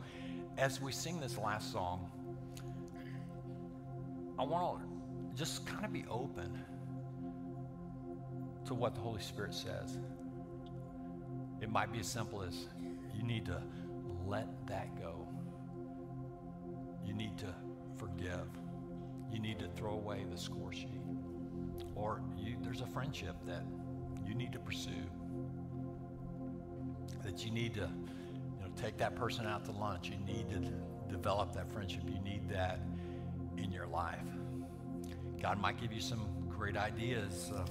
as 0.59 0.81
we 0.81 0.93
sing 0.93 1.21
this 1.21 1.39
last 1.39 1.73
song, 1.73 2.11
I 4.39 4.45
want 4.45 4.81
to 4.81 5.39
just 5.39 5.67
kind 5.67 5.85
of 5.85 5.93
be 5.93 6.05
open 6.11 6.63
to 8.73 8.79
what 8.79 8.95
the 8.95 9.01
Holy 9.03 9.21
Spirit 9.21 9.53
says. 9.53 9.99
It 11.61 11.71
might 11.71 11.93
be 11.93 12.01
as 12.01 12.07
simple 12.07 12.43
as 12.43 12.69
you 13.15 13.23
need 13.23 13.45
to 13.47 13.63
let 14.27 14.49
that 14.67 14.99
go. 14.99 15.29
You 17.05 17.13
need 17.13 17.37
to 17.39 17.55
forgive. 17.99 18.47
You 19.31 19.41
need 19.41 19.59
to 19.59 19.69
throw 19.77 19.93
away 19.93 20.25
the 20.31 20.39
score 20.39 20.73
sheet. 20.73 21.03
Or 21.95 22.23
you, 22.37 22.57
there's 22.63 22.81
a 22.81 22.87
friendship 22.87 23.37
that 23.45 23.63
you 24.27 24.35
need 24.35 24.53
to 24.53 24.59
pursue. 24.59 24.91
That 27.23 27.45
you 27.45 27.51
need 27.51 27.75
to 27.75 27.81
you 27.81 28.61
know, 28.61 28.73
take 28.75 28.97
that 28.99 29.15
person 29.17 29.47
out 29.47 29.67
to 29.67 29.73
lunch. 29.73 30.09
You 30.09 30.17
need 30.25 30.49
to 30.49 30.73
develop 31.13 31.53
that 31.55 31.71
friendship. 31.71 32.05
You 32.07 32.21
need 32.21 32.49
that 32.49 32.81
in 33.59 33.71
your 33.71 33.87
life. 33.87 34.19
God 35.43 35.61
might 35.61 35.79
give 35.79 35.93
you 35.93 36.01
some 36.01 36.27
great 36.49 36.77
ideas 36.77 37.53
of 37.55 37.69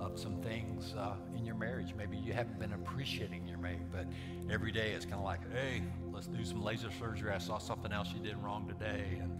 of 0.00 0.18
some 0.18 0.36
things 0.42 0.94
uh, 0.96 1.14
in 1.36 1.44
your 1.44 1.54
marriage. 1.54 1.94
Maybe 1.96 2.16
you 2.16 2.32
haven't 2.32 2.58
been 2.58 2.72
appreciating 2.72 3.46
your 3.46 3.58
mate, 3.58 3.80
but 3.90 4.06
every 4.50 4.72
day 4.72 4.92
it's 4.92 5.04
kind 5.04 5.16
of 5.16 5.24
like, 5.24 5.40
hey, 5.52 5.82
let's 6.12 6.26
do 6.26 6.44
some 6.44 6.62
laser 6.62 6.90
surgery. 6.98 7.32
I 7.32 7.38
saw 7.38 7.58
something 7.58 7.92
else 7.92 8.08
you 8.14 8.20
did 8.22 8.36
wrong 8.42 8.68
today 8.68 9.18
and 9.20 9.38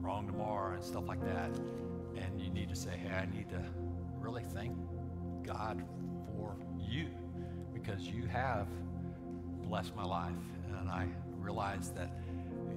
wrong 0.00 0.26
tomorrow 0.26 0.74
and 0.74 0.84
stuff 0.84 1.06
like 1.06 1.24
that. 1.24 1.50
And 2.16 2.40
you 2.40 2.50
need 2.50 2.68
to 2.68 2.76
say, 2.76 2.90
hey, 2.90 3.14
I 3.14 3.26
need 3.26 3.48
to 3.50 3.62
really 4.18 4.44
thank 4.54 4.76
God 5.44 5.82
for 6.26 6.56
you 6.78 7.08
because 7.72 8.02
you 8.02 8.26
have 8.26 8.66
blessed 9.62 9.94
my 9.96 10.04
life. 10.04 10.32
And 10.78 10.88
I 10.88 11.06
realize 11.36 11.90
that 11.90 12.10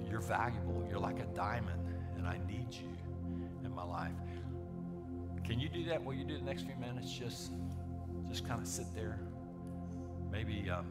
you're 0.08 0.20
valuable. 0.20 0.84
You're 0.88 0.98
like 0.98 1.20
a 1.20 1.26
diamond, 1.34 1.80
and 2.16 2.26
I 2.26 2.38
need 2.46 2.68
you 2.70 2.88
in 3.64 3.74
my 3.74 3.84
life. 3.84 4.12
Can 5.44 5.58
you 5.58 5.68
do 5.68 5.84
that? 5.84 6.02
Will 6.02 6.14
you 6.14 6.24
do 6.24 6.38
the 6.38 6.44
next 6.44 6.62
few 6.62 6.76
minutes? 6.76 7.12
Just, 7.12 7.52
just 8.28 8.46
kind 8.46 8.60
of 8.60 8.66
sit 8.66 8.86
there. 8.94 9.18
Maybe, 10.30 10.70
um, 10.70 10.86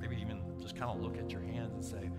maybe 0.00 0.16
even 0.20 0.40
just 0.60 0.76
kind 0.76 0.90
of 0.90 1.00
look 1.00 1.16
at 1.18 1.30
your 1.30 1.42
hands 1.42 1.72
and 1.72 1.84
say, 1.84 2.10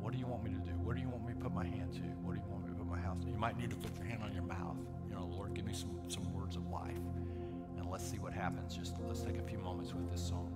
"What 0.00 0.12
do 0.12 0.18
you 0.18 0.26
want 0.26 0.44
me 0.44 0.50
to 0.50 0.58
do? 0.58 0.70
What 0.84 0.96
do 0.96 1.02
you 1.02 1.08
want 1.08 1.26
me 1.26 1.32
to 1.32 1.38
put 1.38 1.52
my 1.52 1.66
hand 1.66 1.92
to? 1.94 2.00
What 2.22 2.34
do 2.34 2.40
you 2.40 2.48
want 2.48 2.64
me 2.64 2.70
to 2.70 2.76
put 2.76 2.86
my 2.86 2.98
house 2.98 3.18
to?" 3.24 3.30
You 3.30 3.38
might 3.38 3.58
need 3.58 3.70
to 3.70 3.76
put 3.76 3.96
your 3.96 4.06
hand 4.06 4.22
on 4.22 4.32
your 4.32 4.44
mouth. 4.44 4.76
You 5.08 5.14
know, 5.16 5.26
Lord, 5.26 5.54
give 5.54 5.64
me 5.64 5.72
some 5.72 5.90
some 6.08 6.32
words 6.32 6.56
of 6.56 6.66
life, 6.68 7.00
and 7.76 7.90
let's 7.90 8.08
see 8.08 8.18
what 8.18 8.32
happens. 8.32 8.76
Just 8.76 8.96
let's 9.06 9.22
take 9.22 9.38
a 9.38 9.42
few 9.42 9.58
moments 9.58 9.92
with 9.94 10.10
this 10.10 10.22
song. 10.22 10.49